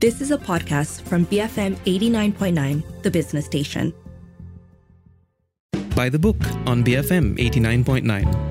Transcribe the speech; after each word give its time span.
This 0.00 0.22
is 0.22 0.30
a 0.30 0.38
podcast 0.38 1.02
from 1.02 1.26
BFM 1.26 1.76
89.9, 1.84 3.02
the 3.02 3.10
business 3.10 3.44
station. 3.44 3.92
By 5.94 6.08
the 6.08 6.18
book 6.18 6.38
on 6.66 6.82
BFM 6.82 7.36
89.9. 7.36 8.50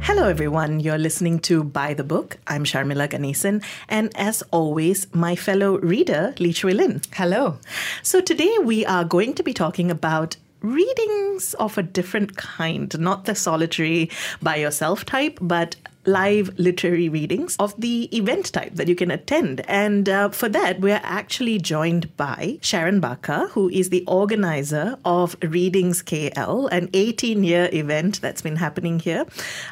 Hello, 0.00 0.28
everyone. 0.28 0.80
You're 0.80 0.98
listening 0.98 1.38
to 1.48 1.64
By 1.64 1.94
the 1.94 2.04
Book. 2.04 2.36
I'm 2.46 2.64
Sharmila 2.64 3.08
Ganesan, 3.08 3.64
and 3.88 4.14
as 4.14 4.42
always, 4.50 5.06
my 5.14 5.34
fellow 5.36 5.78
reader, 5.78 6.34
Lee 6.38 6.52
Chui 6.52 6.74
Lin. 6.74 7.00
Hello. 7.14 7.56
So 8.02 8.20
today 8.20 8.58
we 8.62 8.84
are 8.84 9.04
going 9.06 9.32
to 9.32 9.42
be 9.42 9.54
talking 9.54 9.90
about 9.90 10.36
readings 10.64 11.54
of 11.54 11.76
a 11.78 11.82
different 11.82 12.36
kind, 12.36 12.98
not 12.98 13.26
the 13.26 13.34
solitary 13.34 14.10
by 14.42 14.56
yourself 14.56 15.04
type, 15.04 15.38
but 15.40 15.76
live 16.06 16.50
literary 16.58 17.08
readings 17.08 17.56
of 17.58 17.78
the 17.80 18.04
event 18.16 18.52
type 18.52 18.74
that 18.74 18.88
you 18.88 18.94
can 18.94 19.10
attend. 19.10 19.62
And 19.68 20.08
uh, 20.08 20.28
for 20.30 20.48
that, 20.50 20.80
we're 20.80 21.00
actually 21.02 21.58
joined 21.58 22.14
by 22.16 22.58
Sharon 22.60 23.00
Bakar, 23.00 23.48
who 23.48 23.68
is 23.70 23.90
the 23.90 24.04
organizer 24.06 24.98
of 25.04 25.36
Readings 25.42 26.02
KL, 26.02 26.68
an 26.70 26.90
18 26.92 27.44
year 27.44 27.68
event 27.72 28.20
that's 28.20 28.42
been 28.42 28.56
happening 28.56 28.98
here, 28.98 29.24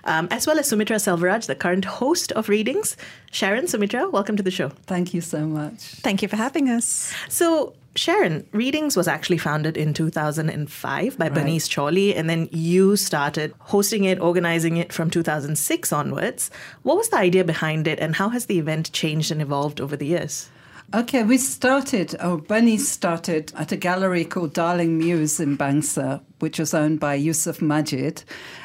um, 0.05 0.29
as 0.31 0.47
well 0.47 0.59
as 0.59 0.69
Sumitra 0.69 0.97
Selvaraj, 0.97 1.47
the 1.47 1.55
current 1.55 1.85
host 1.85 2.33
of 2.33 2.49
Readings. 2.49 2.97
Sharon, 3.31 3.67
Sumitra, 3.67 4.09
welcome 4.09 4.37
to 4.37 4.43
the 4.43 4.51
show. 4.51 4.71
Thank 4.87 5.15
you 5.15 5.21
so 5.21 5.47
much. 5.47 5.81
Thank 5.81 6.23
you 6.23 6.29
for 6.29 6.37
having 6.37 6.69
us. 6.69 7.13
So, 7.29 7.75
Sharon, 7.95 8.47
Readings 8.53 8.97
was 8.97 9.07
actually 9.07 9.39
founded 9.39 9.77
in 9.77 9.93
2005 9.93 11.19
by 11.19 11.25
right. 11.25 11.35
Bernice 11.35 11.69
Chauly, 11.69 12.15
and 12.15 12.29
then 12.29 12.49
you 12.51 12.97
started 12.97 13.53
hosting 13.59 14.05
it, 14.05 14.19
organizing 14.19 14.79
it 14.79 14.93
from 14.93 15.11
2006 15.11 15.93
onwards. 15.93 16.51
What 16.83 16.97
was 16.97 17.11
the 17.11 17.19
idea 17.19 17.45
behind 17.45 17.87
it, 17.87 17.99
and 18.01 18.17
how 18.17 18.31
has 18.31 18.47
the 18.47 18.59
event 18.59 18.93
changed 18.93 19.31
and 19.31 19.43
evolved 19.43 19.81
over 19.81 19.97
the 19.97 20.07
years? 20.07 20.49
Okay, 20.95 21.23
we 21.23 21.39
started, 21.39 22.15
oh, 22.21 22.37
Bunny 22.37 22.77
started 22.77 23.51
at 23.57 23.73
a 23.73 23.77
gallery 23.77 24.27
called 24.27 24.53
Darling 24.53 24.99
Muse 24.99 25.41
in 25.41 25.57
Bangsar, 25.57 26.21
which 26.41 26.59
was 26.59 26.75
owned 26.75 27.01
by 27.01 27.15
Yusuf 27.15 27.63
Majid, 27.63 28.25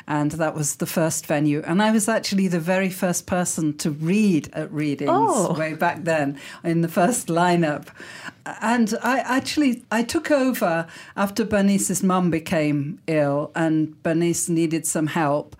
and 0.09 0.31
that 0.31 0.53
was 0.53 0.75
the 0.75 0.85
first 0.85 1.25
venue. 1.25 1.61
And 1.65 1.81
I 1.81 1.91
was 1.91 2.09
actually 2.09 2.49
the 2.49 2.59
very 2.59 2.89
first 2.89 3.27
person 3.27 3.77
to 3.77 3.91
read 3.91 4.49
at 4.51 4.69
readings 4.73 5.09
oh. 5.13 5.53
way 5.57 5.73
back 5.73 6.03
then 6.03 6.37
in 6.65 6.81
the 6.81 6.89
first 6.89 7.27
lineup. 7.27 7.87
And 8.45 8.93
I 9.01 9.19
actually 9.19 9.85
I 9.89 10.03
took 10.03 10.29
over 10.29 10.85
after 11.15 11.45
Bernice's 11.45 12.03
mum 12.03 12.29
became 12.29 12.99
ill, 13.07 13.51
and 13.55 14.01
Bernice 14.03 14.49
needed 14.49 14.85
some 14.85 15.07
help. 15.07 15.55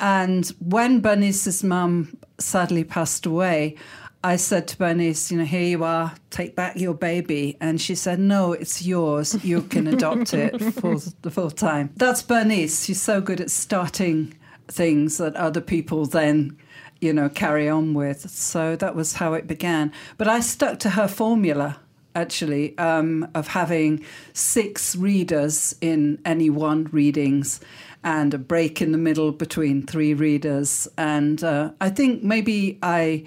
And 0.00 0.46
when 0.58 1.00
Bernice's 1.00 1.64
mum 1.64 2.18
sadly 2.38 2.84
passed 2.84 3.24
away, 3.24 3.76
I 4.24 4.36
said 4.36 4.66
to 4.68 4.78
Bernice, 4.78 5.30
you 5.30 5.36
know, 5.36 5.44
here 5.44 5.60
you 5.60 5.84
are, 5.84 6.14
take 6.30 6.56
back 6.56 6.76
your 6.76 6.94
baby. 6.94 7.58
And 7.60 7.78
she 7.78 7.94
said, 7.94 8.18
no, 8.18 8.54
it's 8.54 8.82
yours. 8.82 9.44
You 9.44 9.60
can 9.60 9.86
adopt 9.86 10.32
it 10.32 10.58
for 10.80 10.96
the 11.20 11.30
full 11.30 11.50
time. 11.50 11.90
That's 11.96 12.22
Bernice. 12.22 12.86
She's 12.86 13.02
so 13.02 13.20
good 13.20 13.42
at 13.42 13.50
starting 13.50 14.34
things 14.66 15.18
that 15.18 15.36
other 15.36 15.60
people 15.60 16.06
then, 16.06 16.56
you 17.02 17.12
know, 17.12 17.28
carry 17.28 17.68
on 17.68 17.92
with. 17.92 18.30
So 18.30 18.76
that 18.76 18.96
was 18.96 19.12
how 19.12 19.34
it 19.34 19.46
began. 19.46 19.92
But 20.16 20.26
I 20.26 20.40
stuck 20.40 20.78
to 20.80 20.90
her 20.90 21.06
formula 21.06 21.78
actually, 22.14 22.78
um, 22.78 23.28
of 23.34 23.48
having 23.48 24.02
six 24.32 24.96
readers 24.96 25.74
in 25.80 26.18
any 26.24 26.48
one 26.48 26.84
readings 26.92 27.60
and 28.02 28.32
a 28.32 28.38
break 28.38 28.80
in 28.80 28.92
the 28.92 28.98
middle 28.98 29.32
between 29.32 29.84
three 29.84 30.14
readers. 30.14 30.88
And 30.96 31.42
uh, 31.42 31.72
I 31.80 31.90
think 31.90 32.22
maybe 32.22 32.78
I 32.82 33.24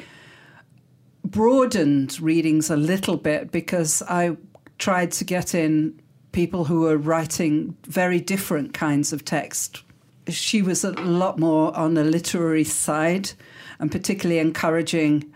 broadened 1.32 2.20
readings 2.20 2.70
a 2.70 2.78
little 2.78 3.18
bit 3.18 3.52
because 3.52 4.02
I 4.04 4.38
tried 4.78 5.12
to 5.14 5.24
get 5.24 5.54
in 5.54 6.00
people 6.32 6.66
who 6.66 6.82
were 6.82 6.98
writing 6.98 7.76
very 7.84 8.20
different 8.20 8.74
kinds 8.74 9.12
of 9.12 9.26
text. 9.26 9.84
She 10.28 10.62
was 10.62 10.84
a 10.84 10.92
lot 10.92 11.40
more 11.40 11.76
on 11.76 11.94
the 11.94 12.04
literary 12.04 12.64
side 12.64 13.32
and 13.80 13.92
particularly 13.92 14.40
encouraging 14.40 15.34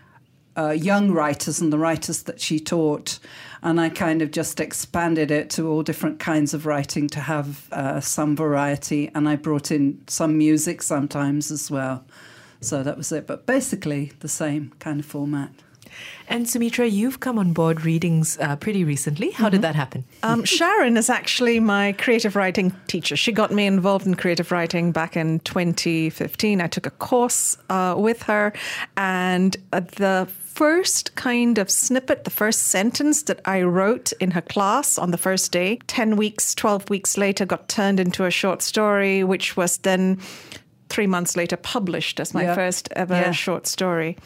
uh, 0.58 0.72
young 0.72 1.12
writers 1.12 1.62
and 1.62 1.72
the 1.72 1.78
writers 1.78 2.24
that 2.24 2.42
she 2.42 2.60
taught. 2.60 3.20
And 3.64 3.80
I 3.80 3.90
kind 3.90 4.22
of 4.22 4.32
just 4.32 4.60
expanded 4.60 5.32
it 5.32 5.50
to 5.52 5.70
all 5.70 5.84
different 5.84 6.20
kinds 6.20 6.54
of 6.54 6.66
writing 6.66 7.08
to 7.10 7.20
have 7.22 7.72
uh, 7.72 8.00
some 8.02 8.36
variety. 8.36 9.10
And 9.16 9.30
I 9.30 9.36
brought 9.36 9.72
in 9.72 10.04
some 10.08 10.38
music 10.38 10.82
sometimes 10.82 11.52
as 11.52 11.72
well. 11.72 12.04
So 12.60 12.84
that 12.84 12.98
was 12.98 13.12
it. 13.12 13.28
But 13.28 13.46
basically, 13.46 14.12
the 14.20 14.28
same 14.28 14.74
kind 14.80 15.00
of 15.00 15.06
format. 15.06 15.52
And 16.28 16.48
Sumitra, 16.48 16.88
you've 16.88 17.20
come 17.20 17.38
on 17.38 17.52
board 17.52 17.84
readings 17.84 18.38
uh, 18.40 18.56
pretty 18.56 18.84
recently. 18.84 19.32
How 19.32 19.46
mm-hmm. 19.46 19.52
did 19.52 19.62
that 19.64 19.76
happen? 19.76 20.06
Um, 20.24 20.46
Sharon 20.46 20.96
is 20.96 21.10
actually 21.10 21.60
my 21.60 21.94
creative 21.94 22.36
writing 22.36 22.74
teacher. 22.88 23.16
She 23.16 23.32
got 23.32 23.52
me 23.52 23.66
involved 23.66 24.08
in 24.08 24.16
creative 24.16 24.52
writing 24.52 24.92
back 24.92 25.18
in 25.18 25.40
2015. 25.42 26.62
I 26.62 26.68
took 26.68 26.86
a 26.86 26.92
course 26.92 27.58
uh, 27.70 27.96
with 27.98 28.24
her, 28.24 28.54
and 28.96 29.58
uh, 29.74 29.82
the 29.82 30.28
first 30.52 31.16
kind 31.16 31.58
of 31.58 31.72
snippet, 31.72 32.24
the 32.24 32.30
first 32.30 32.64
sentence 32.64 33.24
that 33.24 33.42
I 33.46 33.62
wrote 33.64 34.12
in 34.20 34.32
her 34.32 34.42
class 34.42 34.98
on 34.98 35.12
the 35.12 35.18
first 35.18 35.52
day, 35.52 35.80
10 35.88 36.18
weeks, 36.18 36.54
12 36.56 36.90
weeks 36.90 37.18
later, 37.18 37.46
got 37.46 37.70
turned 37.70 38.00
into 38.00 38.26
a 38.26 38.32
short 38.32 38.62
story, 38.62 39.24
which 39.24 39.56
was 39.56 39.78
then 39.80 40.20
three 40.90 41.08
months 41.08 41.38
later 41.38 41.56
published 41.56 42.20
as 42.20 42.34
my 42.34 42.44
yeah. 42.44 42.56
first 42.56 42.90
ever 42.92 43.16
yeah. 43.16 43.32
short 43.32 43.66
story. 43.66 44.18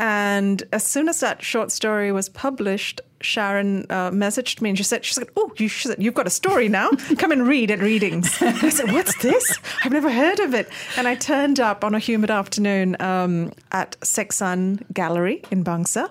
And 0.00 0.62
as 0.72 0.82
soon 0.82 1.10
as 1.10 1.20
that 1.20 1.42
short 1.42 1.70
story 1.70 2.10
was 2.10 2.30
published, 2.30 3.02
Sharon 3.20 3.84
uh, 3.90 4.10
messaged 4.10 4.62
me 4.62 4.70
and 4.70 4.78
she 4.78 4.82
said, 4.82 5.04
"She 5.04 5.12
said, 5.12 5.28
oh, 5.36 5.52
you, 5.58 5.68
said, 5.68 6.02
you've 6.02 6.14
got 6.14 6.26
a 6.26 6.30
story 6.30 6.70
now. 6.70 6.88
Come 7.18 7.32
and 7.32 7.46
read 7.46 7.70
at 7.70 7.80
readings." 7.80 8.40
I 8.40 8.70
said, 8.70 8.92
"What's 8.92 9.20
this? 9.20 9.58
I've 9.84 9.92
never 9.92 10.10
heard 10.10 10.40
of 10.40 10.54
it." 10.54 10.70
And 10.96 11.06
I 11.06 11.16
turned 11.16 11.60
up 11.60 11.84
on 11.84 11.94
a 11.94 11.98
humid 11.98 12.30
afternoon 12.30 12.96
um, 12.98 13.52
at 13.72 14.00
Seksan 14.00 14.90
Gallery 14.94 15.42
in 15.50 15.62
Bangsar, 15.64 16.10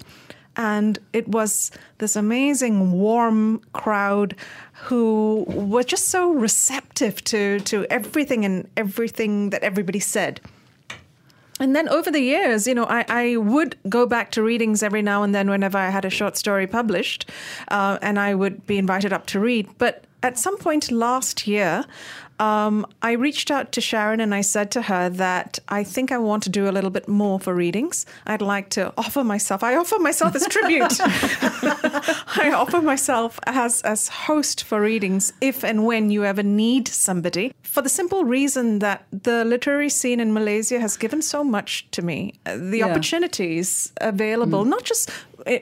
and 0.55 0.99
it 1.11 1.27
was 1.27 1.71
this 1.97 2.15
amazing, 2.15 2.91
warm 2.91 3.59
crowd 3.73 4.35
who 4.83 5.45
were 5.47 5.83
just 5.83 6.09
so 6.09 6.31
receptive 6.31 7.23
to 7.23 7.59
to 7.61 7.87
everything 7.89 8.45
and 8.45 8.69
everything 8.77 9.49
that 9.49 9.63
everybody 9.63 9.99
said 9.99 10.41
and 11.59 11.75
then 11.75 11.89
over 11.89 12.09
the 12.09 12.21
years, 12.21 12.67
you 12.67 12.73
know, 12.73 12.85
I, 12.85 13.05
I 13.07 13.35
would 13.37 13.77
go 13.87 14.05
back 14.05 14.31
to 14.31 14.43
readings 14.43 14.81
every 14.81 15.01
now 15.01 15.23
and 15.23 15.35
then 15.35 15.49
whenever 15.49 15.77
I 15.77 15.89
had 15.89 16.05
a 16.05 16.09
short 16.09 16.37
story 16.37 16.67
published, 16.67 17.29
uh, 17.67 17.97
and 18.01 18.19
I 18.19 18.33
would 18.33 18.65
be 18.65 18.77
invited 18.77 19.11
up 19.11 19.25
to 19.27 19.39
read. 19.39 19.67
But 19.77 20.05
at 20.23 20.37
some 20.37 20.57
point 20.57 20.91
last 20.91 21.47
year, 21.47 21.85
um, 22.39 22.85
I 23.01 23.11
reached 23.11 23.51
out 23.51 23.71
to 23.73 23.81
Sharon 23.81 24.19
and 24.21 24.33
I 24.33 24.41
said 24.41 24.71
to 24.71 24.81
her 24.83 25.09
that 25.09 25.59
I 25.67 25.83
think 25.83 26.11
I 26.11 26.17
want 26.17 26.43
to 26.43 26.49
do 26.49 26.69
a 26.69 26.71
little 26.71 26.89
bit 26.89 27.07
more 27.07 27.39
for 27.39 27.53
readings. 27.53 28.05
I'd 28.25 28.41
like 28.41 28.69
to 28.71 28.93
offer 28.97 29.23
myself. 29.23 29.61
I 29.63 29.75
offer 29.75 29.99
myself 29.99 30.35
as 30.35 30.47
tribute. 30.47 30.97
I 31.01 32.51
offer 32.55 32.81
myself 32.81 33.39
as 33.45 33.81
as 33.81 34.07
host 34.07 34.63
for 34.63 34.79
readings 34.81 35.33
if 35.41 35.63
and 35.63 35.85
when 35.85 36.09
you 36.09 36.23
ever 36.23 36.43
need 36.43 36.87
somebody. 36.87 37.53
For 37.61 37.81
the 37.81 37.89
simple 37.89 38.23
reason 38.23 38.79
that 38.79 39.05
the 39.11 39.43
literary 39.43 39.89
scene 39.89 40.19
in 40.19 40.33
Malaysia 40.33 40.79
has 40.79 40.97
given 40.97 41.21
so 41.21 41.43
much 41.43 41.89
to 41.91 42.01
me. 42.01 42.33
Uh, 42.45 42.57
the 42.57 42.79
yeah. 42.79 42.87
opportunities 42.87 43.91
available, 44.01 44.63
mm. 44.63 44.69
not 44.69 44.83
just 44.83 45.11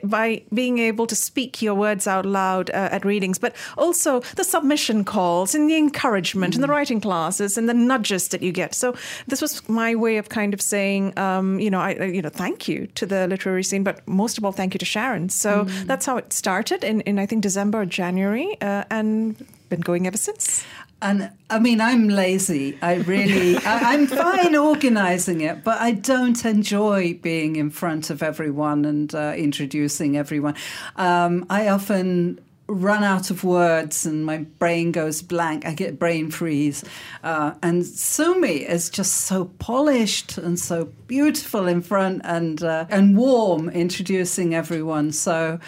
by 0.03 0.41
being 0.53 0.79
able 0.79 1.07
to 1.07 1.15
speak 1.15 1.61
your 1.61 1.75
words 1.75 2.07
out 2.07 2.25
loud 2.25 2.69
uh, 2.71 2.89
at 2.91 3.05
readings, 3.05 3.39
but 3.39 3.55
also 3.77 4.21
the 4.35 4.43
submission 4.43 5.03
calls 5.03 5.55
and 5.55 5.69
the 5.69 5.75
encouragement 5.75 6.53
mm. 6.53 6.57
and 6.57 6.63
the 6.63 6.67
writing 6.67 7.01
classes 7.01 7.57
and 7.57 7.67
the 7.67 7.73
nudges 7.73 8.29
that 8.29 8.41
you 8.41 8.51
get. 8.51 8.73
So 8.75 8.95
this 9.27 9.41
was 9.41 9.67
my 9.69 9.95
way 9.95 10.17
of 10.17 10.29
kind 10.29 10.53
of 10.53 10.61
saying, 10.61 11.17
um, 11.17 11.59
you 11.59 11.69
know, 11.69 11.79
I, 11.79 11.91
you 12.03 12.21
know, 12.21 12.29
thank 12.29 12.67
you 12.67 12.87
to 12.95 13.05
the 13.05 13.27
literary 13.27 13.63
scene, 13.63 13.83
but 13.83 14.07
most 14.07 14.37
of 14.37 14.45
all, 14.45 14.51
thank 14.51 14.73
you 14.73 14.79
to 14.79 14.85
Sharon. 14.85 15.29
So 15.29 15.65
mm. 15.65 15.85
that's 15.85 16.05
how 16.05 16.17
it 16.17 16.33
started 16.33 16.83
in, 16.83 17.01
in 17.01 17.19
I 17.19 17.25
think 17.25 17.43
December 17.43 17.81
or 17.81 17.85
January, 17.85 18.57
uh, 18.61 18.83
and 18.89 19.35
been 19.69 19.81
going 19.81 20.07
ever 20.07 20.17
since. 20.17 20.65
And 21.01 21.31
I 21.49 21.59
mean, 21.59 21.79
I'm 21.79 22.09
lazy. 22.09 22.77
I 22.81 22.95
really, 22.95 23.55
I, 23.57 23.93
am 23.93 24.07
fine 24.07 24.55
organizing 24.55 25.41
it, 25.41 25.63
but 25.63 25.79
I 25.79 25.91
don't 25.91 26.43
enjoy 26.43 27.13
being 27.13 27.55
in 27.55 27.69
front 27.69 28.09
of 28.09 28.23
everyone 28.23 28.83
and 28.83 29.13
uh, 29.13 29.33
introducing 29.37 30.17
everyone. 30.17 30.55
Um, 30.95 31.45
I 31.49 31.67
often 31.67 32.39
run 32.67 33.03
out 33.03 33.29
of 33.29 33.43
words 33.43 34.05
and 34.05 34.25
my 34.25 34.39
brain 34.59 34.91
goes 34.91 35.21
blank. 35.21 35.65
I 35.65 35.73
get 35.73 35.97
brain 35.99 36.31
freeze. 36.31 36.83
Uh, 37.23 37.53
and 37.63 37.85
Sumi 37.85 38.63
is 38.63 38.89
just 38.89 39.13
so 39.21 39.45
polished 39.59 40.37
and 40.37 40.59
so 40.59 40.85
beautiful 41.07 41.67
in 41.67 41.81
front 41.81 42.21
and 42.25 42.61
uh, 42.63 42.85
and 42.89 43.17
warm 43.17 43.69
introducing 43.69 44.53
everyone. 44.53 45.11
So 45.11 45.59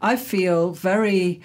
I 0.00 0.16
feel 0.16 0.70
very 0.72 1.40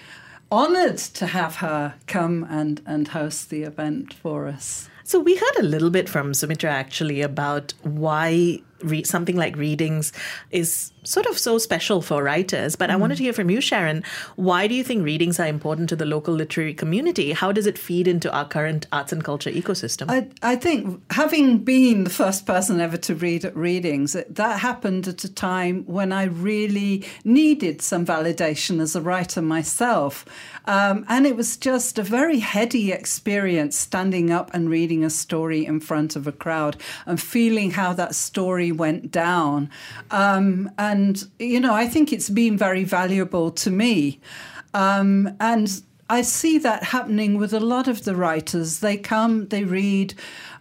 honored 0.50 0.98
to 0.98 1.26
have 1.26 1.56
her 1.56 1.94
come 2.06 2.46
and, 2.50 2.80
and 2.86 3.08
host 3.08 3.50
the 3.50 3.62
event 3.62 4.14
for 4.14 4.48
us. 4.48 4.88
So 5.04 5.18
we 5.18 5.36
heard 5.36 5.56
a 5.58 5.62
little 5.62 5.90
bit 5.90 6.08
from 6.08 6.34
Sumitra 6.34 6.70
actually 6.70 7.20
about 7.20 7.74
why 7.82 8.60
re- 8.80 9.04
something 9.04 9.36
like 9.36 9.56
readings 9.56 10.12
is 10.50 10.92
sort 11.04 11.26
of 11.26 11.38
so 11.38 11.58
special 11.58 12.02
for 12.02 12.22
writers. 12.22 12.76
But 12.76 12.90
I 12.90 12.96
wanted 12.96 13.16
to 13.18 13.24
hear 13.24 13.32
from 13.32 13.50
you, 13.50 13.60
Sharon. 13.60 14.04
Why 14.36 14.66
do 14.66 14.74
you 14.74 14.84
think 14.84 15.04
readings 15.04 15.40
are 15.40 15.46
important 15.46 15.88
to 15.90 15.96
the 15.96 16.04
local 16.04 16.34
literary 16.34 16.74
community? 16.74 17.32
How 17.32 17.52
does 17.52 17.66
it 17.66 17.78
feed 17.78 18.06
into 18.06 18.32
our 18.32 18.46
current 18.46 18.86
arts 18.92 19.12
and 19.12 19.24
culture 19.24 19.50
ecosystem? 19.50 20.06
I, 20.08 20.28
I 20.42 20.56
think 20.56 21.02
having 21.12 21.58
been 21.58 22.04
the 22.04 22.10
first 22.10 22.46
person 22.46 22.80
ever 22.80 22.96
to 22.98 23.14
read 23.14 23.44
at 23.44 23.56
readings, 23.56 24.12
that 24.12 24.60
happened 24.60 25.08
at 25.08 25.24
a 25.24 25.32
time 25.32 25.84
when 25.86 26.12
I 26.12 26.24
really 26.24 27.06
needed 27.24 27.82
some 27.82 28.04
validation 28.04 28.80
as 28.80 28.94
a 28.94 29.00
writer 29.00 29.42
myself. 29.42 30.24
Um, 30.66 31.06
and 31.08 31.26
it 31.26 31.36
was 31.36 31.56
just 31.56 31.98
a 31.98 32.02
very 32.02 32.40
heady 32.40 32.92
experience 32.92 33.76
standing 33.76 34.30
up 34.30 34.52
and 34.52 34.68
reading 34.68 35.04
a 35.04 35.10
story 35.10 35.64
in 35.64 35.80
front 35.80 36.16
of 36.16 36.26
a 36.26 36.32
crowd 36.32 36.76
and 37.06 37.20
feeling 37.20 37.70
how 37.72 37.94
that 37.94 38.14
story 38.14 38.70
went 38.70 39.10
down. 39.10 39.70
Um, 40.10 40.70
and, 40.78 40.89
you 41.38 41.60
know, 41.60 41.74
I 41.74 41.86
think 41.86 42.12
it's 42.12 42.30
been 42.30 42.56
very 42.56 42.84
valuable 42.84 43.50
to 43.52 43.70
me. 43.70 44.20
Um, 44.74 45.36
and 45.40 45.82
I 46.08 46.22
see 46.22 46.58
that 46.58 46.82
happening 46.82 47.38
with 47.38 47.52
a 47.52 47.60
lot 47.60 47.88
of 47.88 48.04
the 48.04 48.14
writers. 48.14 48.80
They 48.80 48.96
come, 48.96 49.48
they 49.48 49.64
read, 49.64 50.14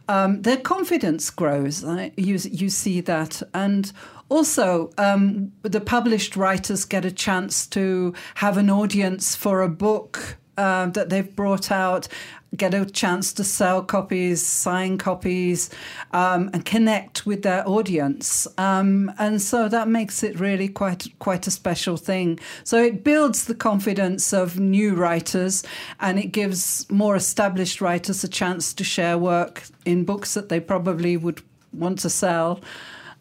um, 0.08 0.42
their 0.42 0.58
confidence 0.58 1.30
grows. 1.30 1.84
You, 2.18 2.38
you 2.38 2.70
see 2.70 3.02
that. 3.02 3.42
And 3.54 3.92
also, 4.30 4.92
um, 4.98 5.52
the 5.64 5.82
published 5.82 6.36
writers 6.36 6.86
get 6.86 7.06
a 7.06 7.12
chance 7.12 7.66
to 7.68 8.14
have 8.36 8.58
an 8.58 8.70
audience 8.70 9.36
for 9.36 9.62
a 9.62 9.70
book 9.70 10.38
uh, 10.58 10.88
that 10.88 11.10
they've 11.10 11.36
brought 11.36 11.72
out, 11.72 12.08
get 12.56 12.74
a 12.74 12.86
chance 12.86 13.32
to 13.34 13.44
sell 13.44 13.84
copies, 13.84 14.46
sign 14.46 14.98
copies, 14.98 15.70
um, 16.12 16.50
and 16.54 16.66
connect 16.66 17.26
with 17.26 17.44
their 17.44 17.68
audience. 17.68 18.48
Um, 18.58 19.12
and 19.20 19.42
so 19.42 19.70
that 19.70 19.88
makes 19.88 20.24
it 20.24 20.40
really 20.40 20.68
quite 20.68 21.08
quite 21.20 21.48
a 21.48 21.52
special 21.52 21.98
thing. 21.98 22.40
So 22.64 22.82
it 22.84 23.04
builds 23.04 23.46
the 23.46 23.56
confidence 23.56 24.34
of 24.34 24.60
new 24.60 24.96
writers, 24.96 25.64
and 26.00 26.20
it 26.20 26.32
gives 26.32 26.90
more 26.90 27.16
established 27.16 27.82
writers 27.82 28.24
a 28.24 28.28
chance 28.28 28.74
to 28.74 28.84
share 28.84 29.18
work 29.18 29.64
in 29.86 30.06
books 30.06 30.34
that 30.34 30.50
they 30.50 30.60
probably 30.60 31.18
would 31.18 31.42
want 31.72 32.00
to 32.00 32.10
sell, 32.10 32.62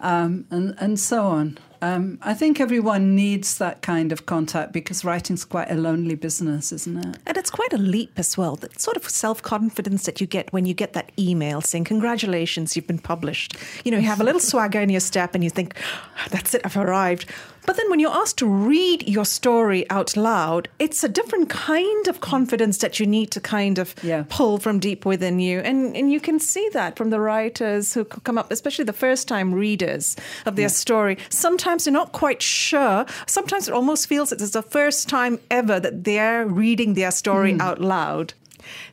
um, 0.00 0.46
and 0.50 0.74
and 0.78 0.98
so 0.98 1.26
on. 1.26 1.58
Um, 1.80 2.18
I 2.22 2.34
think 2.34 2.60
everyone 2.60 3.14
needs 3.14 3.58
that 3.58 3.82
kind 3.82 4.12
of 4.12 4.26
contact 4.26 4.72
because 4.72 5.04
writing's 5.04 5.44
quite 5.44 5.70
a 5.70 5.74
lonely 5.74 6.14
business, 6.14 6.72
isn't 6.72 6.96
it? 6.96 7.16
And 7.26 7.36
it's 7.36 7.50
quite 7.50 7.72
a 7.72 7.78
leap 7.78 8.12
as 8.16 8.36
well. 8.36 8.56
That 8.56 8.80
sort 8.80 8.96
of 8.96 9.08
self 9.08 9.42
confidence 9.42 10.04
that 10.06 10.20
you 10.20 10.26
get 10.26 10.52
when 10.52 10.66
you 10.66 10.74
get 10.74 10.92
that 10.94 11.12
email 11.18 11.60
saying, 11.60 11.84
Congratulations, 11.84 12.74
you've 12.74 12.86
been 12.86 12.98
published. 12.98 13.56
You 13.84 13.92
know, 13.92 13.98
you 13.98 14.06
have 14.06 14.20
a 14.20 14.24
little 14.24 14.40
swagger 14.52 14.80
in 14.80 14.90
your 14.90 15.00
step 15.00 15.34
and 15.34 15.44
you 15.44 15.50
think, 15.50 15.74
That's 16.30 16.54
it, 16.54 16.62
I've 16.64 16.76
arrived. 16.76 17.26
But 17.68 17.76
then 17.76 17.90
when 17.90 18.00
you're 18.00 18.16
asked 18.16 18.38
to 18.38 18.46
read 18.46 19.06
your 19.06 19.26
story 19.26 19.84
out 19.90 20.16
loud, 20.16 20.70
it's 20.78 21.04
a 21.04 21.08
different 21.08 21.50
kind 21.50 22.08
of 22.08 22.22
confidence 22.22 22.78
that 22.78 22.98
you 22.98 23.04
need 23.06 23.30
to 23.32 23.40
kind 23.42 23.78
of 23.78 23.94
Yeah. 24.02 24.24
pull 24.30 24.56
from 24.56 24.78
deep 24.78 25.04
within 25.04 25.38
you. 25.38 25.60
And, 25.60 25.94
and 25.94 26.10
you 26.10 26.18
can 26.18 26.40
see 26.40 26.70
that 26.72 26.96
from 26.96 27.10
the 27.10 27.20
writers 27.20 27.92
who 27.92 28.06
come 28.06 28.38
up, 28.38 28.50
especially 28.50 28.86
the 28.86 28.94
first 28.94 29.28
time 29.28 29.54
readers 29.54 30.16
of 30.46 30.56
their 30.56 30.70
story. 30.70 31.18
Sometimes 31.28 31.84
they're 31.84 31.92
not 31.92 32.12
quite 32.12 32.40
sure. 32.40 33.04
Sometimes 33.26 33.68
it 33.68 33.74
almost 33.74 34.06
feels 34.06 34.32
it's 34.32 34.48
the 34.52 34.62
first 34.62 35.06
time 35.06 35.38
ever 35.50 35.78
that 35.78 36.04
they're 36.04 36.46
reading 36.46 36.94
their 36.94 37.10
story 37.10 37.52
mm-hmm. 37.52 37.60
out 37.60 37.82
loud. 37.82 38.32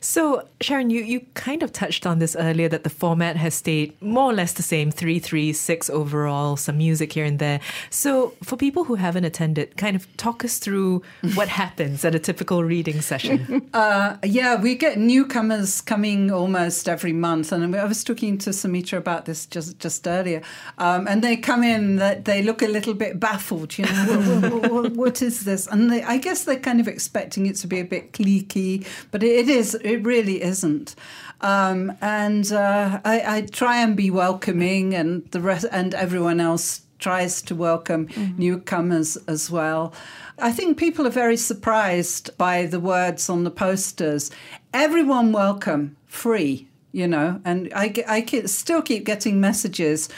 So, 0.00 0.46
Sharon, 0.60 0.90
you, 0.90 1.02
you 1.02 1.20
kind 1.34 1.62
of 1.62 1.72
touched 1.72 2.06
on 2.06 2.18
this 2.18 2.36
earlier 2.36 2.68
that 2.68 2.84
the 2.84 2.90
format 2.90 3.36
has 3.36 3.54
stayed 3.54 4.00
more 4.02 4.30
or 4.30 4.34
less 4.34 4.52
the 4.52 4.62
same 4.62 4.90
three, 4.90 5.18
three, 5.18 5.52
six 5.52 5.88
overall, 5.90 6.56
some 6.56 6.78
music 6.78 7.12
here 7.12 7.24
and 7.24 7.38
there. 7.38 7.60
So, 7.90 8.34
for 8.42 8.56
people 8.56 8.84
who 8.84 8.94
haven't 8.96 9.24
attended, 9.24 9.76
kind 9.76 9.96
of 9.96 10.06
talk 10.16 10.44
us 10.44 10.58
through 10.58 11.02
what 11.34 11.48
happens 11.62 12.04
at 12.04 12.14
a 12.14 12.18
typical 12.18 12.64
reading 12.64 13.00
session. 13.00 13.62
Uh, 13.76 14.16
yeah, 14.24 14.54
we 14.60 14.74
get 14.74 14.96
newcomers 14.98 15.80
coming 15.80 16.30
almost 16.30 16.88
every 16.88 17.12
month, 17.12 17.52
and 17.52 17.76
I 17.76 17.84
was 17.84 18.02
talking 18.04 18.38
to 18.38 18.52
Sumitra 18.52 18.98
about 18.98 19.24
this 19.26 19.44
just 19.44 19.78
just 19.78 20.06
earlier. 20.06 20.40
Um, 20.78 21.06
and 21.06 21.22
they 21.22 21.36
come 21.36 21.62
in, 21.62 21.96
that 21.96 22.24
they 22.24 22.42
look 22.42 22.62
a 22.62 22.68
little 22.68 22.94
bit 22.94 23.20
baffled. 23.20 23.76
You 23.76 23.84
know, 23.86 23.90
what, 24.50 24.52
what- 24.52 24.72
what- 24.72 24.92
what 24.96 25.22
is 25.22 25.44
this? 25.44 25.66
And 25.66 25.90
they, 25.90 26.02
I 26.02 26.16
guess 26.18 26.44
they're 26.44 26.58
kind 26.58 26.80
of 26.80 26.88
expecting 26.88 27.46
it 27.46 27.56
to 27.56 27.66
be 27.66 27.80
a 27.80 27.84
bit 27.84 28.12
cliquey, 28.12 28.86
but 29.10 29.22
it, 29.22 29.40
it 29.40 29.48
is. 29.48 29.65
It 29.74 30.04
really 30.04 30.42
isn't. 30.42 30.94
Um, 31.40 31.92
and 32.00 32.50
uh, 32.52 33.00
I, 33.04 33.36
I 33.36 33.40
try 33.42 33.82
and 33.82 33.96
be 33.96 34.10
welcoming, 34.10 34.94
and 34.94 35.30
the 35.30 35.40
rest, 35.40 35.66
and 35.70 35.94
everyone 35.94 36.40
else 36.40 36.82
tries 36.98 37.42
to 37.42 37.54
welcome 37.54 38.08
newcomers 38.38 39.16
as 39.28 39.50
well. 39.50 39.92
I 40.38 40.50
think 40.50 40.78
people 40.78 41.06
are 41.06 41.10
very 41.10 41.36
surprised 41.36 42.36
by 42.38 42.66
the 42.66 42.80
words 42.80 43.28
on 43.28 43.44
the 43.44 43.50
posters. 43.50 44.30
Everyone 44.72 45.32
welcome, 45.32 45.96
free, 46.06 46.68
you 46.92 47.06
know, 47.06 47.40
and 47.44 47.70
I, 47.74 47.92
I 48.08 48.24
still 48.46 48.82
keep 48.82 49.04
getting 49.04 49.40
messages. 49.40 50.08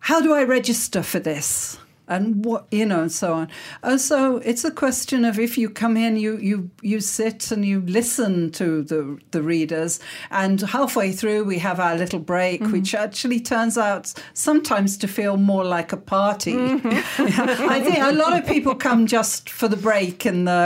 How 0.00 0.20
do 0.20 0.34
I 0.34 0.44
register 0.44 1.02
for 1.02 1.18
this? 1.18 1.78
And 2.08 2.44
what 2.44 2.66
you 2.70 2.86
know, 2.86 3.02
and 3.02 3.12
so 3.12 3.32
on. 3.34 3.48
Uh, 3.82 3.96
so 3.96 4.38
it's 4.38 4.64
a 4.64 4.70
question 4.70 5.24
of 5.24 5.38
if 5.38 5.56
you 5.56 5.70
come 5.70 5.96
in, 5.96 6.16
you 6.16 6.36
you 6.38 6.70
you 6.80 7.00
sit 7.00 7.50
and 7.50 7.64
you 7.64 7.80
listen 7.82 8.50
to 8.52 8.82
the 8.82 9.18
the 9.30 9.42
readers, 9.42 10.00
and 10.30 10.60
halfway 10.60 11.12
through 11.12 11.44
we 11.44 11.58
have 11.58 11.80
our 11.80 11.96
little 11.96 12.18
break, 12.18 12.62
which 12.66 12.94
actually 12.94 13.40
turns 13.40 13.78
out 13.78 14.12
sometimes 14.34 14.96
to 14.98 15.08
feel 15.08 15.36
more 15.36 15.64
like 15.64 15.92
a 15.92 15.96
party. 15.96 16.54
I 16.58 17.80
think 17.80 17.98
a 17.98 18.12
lot 18.12 18.38
of 18.38 18.46
people 18.46 18.74
come 18.74 19.06
just 19.06 19.48
for 19.48 19.68
the 19.68 19.76
break 19.76 20.24
and 20.24 20.46
the 20.46 20.62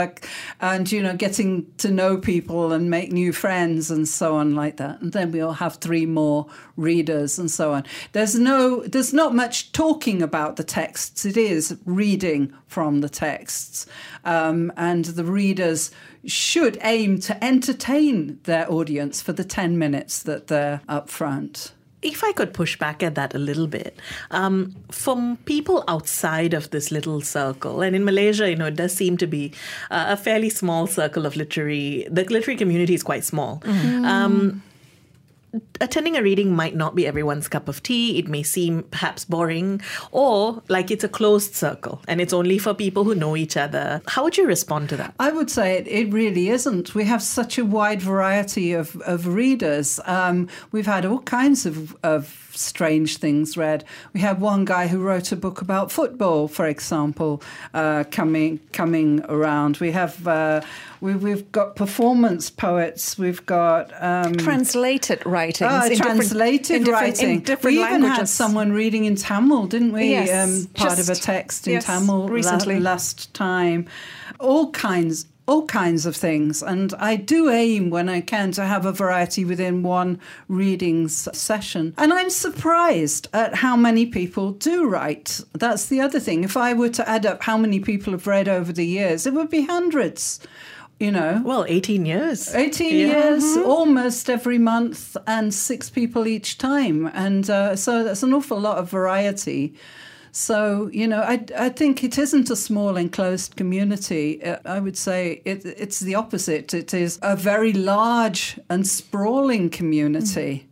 and 0.59 0.91
you 0.91 1.01
know 1.01 1.15
getting 1.15 1.71
to 1.77 1.89
know 1.89 2.17
people 2.17 2.71
and 2.71 2.89
make 2.89 3.11
new 3.11 3.31
friends 3.31 3.91
and 3.91 4.07
so 4.07 4.35
on 4.35 4.55
like 4.55 4.77
that. 4.77 5.01
And 5.01 5.13
then 5.13 5.31
we'll 5.31 5.53
have 5.53 5.75
three 5.75 6.05
more 6.05 6.47
readers 6.75 7.39
and 7.39 7.49
so 7.49 7.73
on. 7.73 7.83
There's 8.11 8.35
no 8.35 8.83
there's 8.83 9.13
not 9.13 9.35
much 9.35 9.71
talking 9.71 10.21
about 10.21 10.55
the 10.55 10.63
texts. 10.63 11.25
It 11.27 11.37
is 11.37 11.77
reading 11.85 12.53
from 12.67 13.01
the 13.01 13.09
texts, 13.09 13.85
um, 14.23 14.71
and 14.77 15.03
the 15.05 15.23
readers 15.25 15.91
should 16.25 16.77
aim 16.81 17.19
to 17.27 17.33
entertain 17.43 18.39
their 18.43 18.65
audience 18.71 19.21
for 19.21 19.33
the 19.33 19.43
ten 19.43 19.77
minutes 19.77 20.23
that 20.23 20.47
they're 20.47 20.81
up 20.87 21.09
front. 21.09 21.73
if 22.01 22.23
I 22.23 22.31
could 22.31 22.53
push 22.53 22.77
back 22.77 23.01
at 23.01 23.15
that 23.15 23.33
a 23.33 23.39
little 23.39 23.67
bit, 23.67 23.99
um, 24.31 24.75
from 24.91 25.37
people 25.45 25.83
outside 25.87 26.53
of 26.53 26.69
this 26.69 26.91
little 26.91 27.21
circle, 27.21 27.81
and 27.81 27.95
in 27.95 28.05
Malaysia, 28.05 28.49
you 28.49 28.55
know, 28.55 28.67
it 28.67 28.75
does 28.75 28.93
seem 28.93 29.17
to 29.17 29.27
be 29.27 29.51
uh, 29.89 30.05
a 30.09 30.17
fairly 30.17 30.49
small 30.49 30.87
circle 30.87 31.25
of 31.25 31.35
literary. 31.35 32.07
The 32.09 32.23
literary 32.25 32.57
community 32.57 32.93
is 32.93 33.03
quite 33.03 33.23
small. 33.23 33.61
Um, 33.65 34.61
attending 35.81 36.15
a 36.15 36.21
reading 36.21 36.55
might 36.55 36.75
not 36.75 36.95
be 36.95 37.05
everyone's 37.07 37.47
cup 37.47 37.67
of 37.67 37.83
tea. 37.83 38.17
It 38.19 38.27
may 38.27 38.43
seem 38.43 38.83
perhaps 38.83 39.25
boring, 39.25 39.81
or 40.11 40.63
like 40.67 40.91
it's 40.91 41.03
a 41.03 41.09
closed 41.09 41.55
circle 41.55 42.01
and 42.07 42.21
it's 42.21 42.33
only 42.33 42.57
for 42.57 42.73
people 42.73 43.03
who 43.03 43.15
know 43.15 43.35
each 43.35 43.57
other. 43.57 44.01
How 44.07 44.23
would 44.23 44.37
you 44.37 44.45
respond 44.45 44.89
to 44.89 44.97
that? 44.97 45.13
I 45.19 45.31
would 45.31 45.49
say 45.49 45.77
it, 45.77 45.87
it 45.87 46.11
really 46.11 46.49
isn't. 46.49 46.95
We 46.95 47.05
have 47.05 47.21
such 47.21 47.57
a 47.57 47.65
wide 47.65 48.01
variety 48.01 48.73
of, 48.73 48.95
of 49.01 49.27
readers. 49.27 49.99
Um, 50.05 50.47
we've 50.71 50.85
had 50.85 51.05
all 51.05 51.19
kinds 51.19 51.65
of, 51.65 51.95
of 52.03 52.46
strange 52.57 53.17
things 53.17 53.55
read. 53.57 53.83
We 54.13 54.19
had 54.21 54.41
one 54.41 54.65
guy 54.65 54.87
who 54.87 54.99
wrote 55.01 55.31
a 55.31 55.35
book 55.35 55.61
about 55.61 55.91
football, 55.91 56.47
for 56.47 56.65
example, 56.67 57.41
uh, 57.73 58.03
coming 58.11 58.59
coming 58.73 59.23
around. 59.29 59.77
We 59.77 59.91
have 59.91 60.27
uh, 60.27 60.61
we, 60.99 61.13
we've 61.15 61.51
got 61.51 61.75
performance 61.75 62.49
poets. 62.49 63.17
We've 63.17 63.45
got 63.45 63.91
um, 64.01 64.33
Translated 64.35 65.25
writings. 65.25 65.69
Ah, 65.71 65.83
in 65.85 65.89
different- 65.91 66.15
translated 66.17 66.75
in 66.77 66.83
different- 66.83 67.01
writing. 67.01 67.29
In 67.29 67.39
different 67.41 67.77
we 67.77 67.83
even 67.83 68.01
had 68.01 68.09
languages. 68.09 68.29
someone 68.33 68.71
reading 68.71 69.05
in 69.05 69.15
Tamil, 69.15 69.67
didn't 69.67 69.91
we? 69.93 70.09
Yes, 70.09 70.29
um, 70.49 70.67
part 70.73 70.99
of 70.99 71.09
a 71.09 71.15
text 71.15 71.67
in 71.67 71.73
yes, 71.73 71.85
Tamil 71.85 72.25
la- 72.25 72.31
recently. 72.31 72.79
last 72.79 73.33
time. 73.33 73.85
All 74.39 74.71
kinds. 74.71 75.25
All 75.47 75.65
kinds 75.65 76.05
of 76.05 76.13
things, 76.15 76.61
and 76.61 76.93
I 76.99 77.15
do 77.15 77.49
aim 77.49 77.89
when 77.89 78.09
I 78.09 78.19
can 78.19 78.51
to 78.51 78.65
have 78.65 78.85
a 78.85 78.91
variety 78.91 79.45
within 79.45 79.81
one 79.81 80.19
readings 80.49 81.29
session. 81.31 81.93
And 81.97 82.11
I'm 82.11 82.29
surprised 82.29 83.29
at 83.31 83.55
how 83.55 83.77
many 83.77 84.05
people 84.07 84.51
do 84.51 84.89
write. 84.89 85.39
That's 85.53 85.85
the 85.85 86.01
other 86.01 86.19
thing. 86.19 86.43
If 86.43 86.57
I 86.57 86.73
were 86.73 86.89
to 86.89 87.07
add 87.07 87.25
up 87.25 87.43
how 87.43 87.57
many 87.57 87.79
people 87.79 88.11
have 88.11 88.27
read 88.27 88.49
over 88.49 88.73
the 88.73 88.85
years, 88.85 89.25
it 89.25 89.33
would 89.33 89.49
be 89.49 89.65
hundreds. 89.65 90.41
You 90.99 91.11
know, 91.11 91.41
Well, 91.45 91.63
18 91.67 92.05
years. 92.05 92.53
18 92.53 92.95
Yeah. 92.97 93.05
years, 93.29 93.55
almost 93.55 94.29
every 94.29 94.57
month, 94.57 95.15
and 95.27 95.53
six 95.53 95.89
people 95.91 96.27
each 96.27 96.57
time. 96.57 97.09
And 97.13 97.49
uh, 97.49 97.75
so 97.75 98.03
that's 98.03 98.23
an 98.23 98.33
awful 98.33 98.59
lot 98.59 98.79
of 98.79 98.89
variety. 98.89 99.75
So, 100.37 100.87
you 100.93 101.07
know, 101.07 101.21
I, 101.21 101.43
I 101.57 101.69
think 101.69 102.03
it 102.03 102.15
isn't 102.19 102.51
a 102.51 102.55
small 102.55 102.95
enclosed 102.95 103.55
community. 103.55 104.43
Uh, 104.43 104.59
I 104.65 104.79
would 104.79 104.95
say 104.95 105.41
it, 105.45 105.65
it's 105.65 105.99
the 105.99 106.13
opposite. 106.13 106.75
It 106.75 106.93
is 106.93 107.17
a 107.23 107.35
very 107.35 107.73
large 107.73 108.59
and 108.69 108.85
sprawling 108.87 109.71
community. 109.71 110.67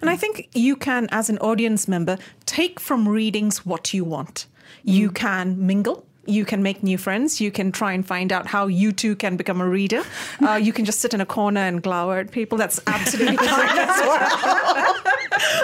And 0.00 0.10
I 0.10 0.16
think 0.16 0.48
you 0.52 0.74
can, 0.74 1.06
as 1.12 1.30
an 1.30 1.38
audience 1.38 1.86
member, 1.86 2.18
take 2.44 2.80
from 2.80 3.08
readings 3.08 3.64
what 3.64 3.94
you 3.94 4.02
want. 4.02 4.46
You 4.82 5.12
can 5.12 5.64
mingle. 5.64 6.04
You 6.26 6.44
can 6.44 6.62
make 6.62 6.82
new 6.82 6.98
friends. 6.98 7.40
You 7.40 7.50
can 7.50 7.72
try 7.72 7.92
and 7.92 8.06
find 8.06 8.32
out 8.32 8.46
how 8.46 8.66
you 8.66 8.92
too 8.92 9.16
can 9.16 9.36
become 9.36 9.60
a 9.60 9.68
reader. 9.68 10.02
Uh, 10.40 10.54
you 10.54 10.72
can 10.72 10.84
just 10.84 11.00
sit 11.00 11.14
in 11.14 11.20
a 11.20 11.26
corner 11.26 11.60
and 11.60 11.82
glower 11.82 12.18
at 12.18 12.30
people. 12.30 12.58
That's 12.58 12.80
absolutely 12.86 13.36
fine 13.48 13.78
as 13.78 14.00
well. 14.00 14.96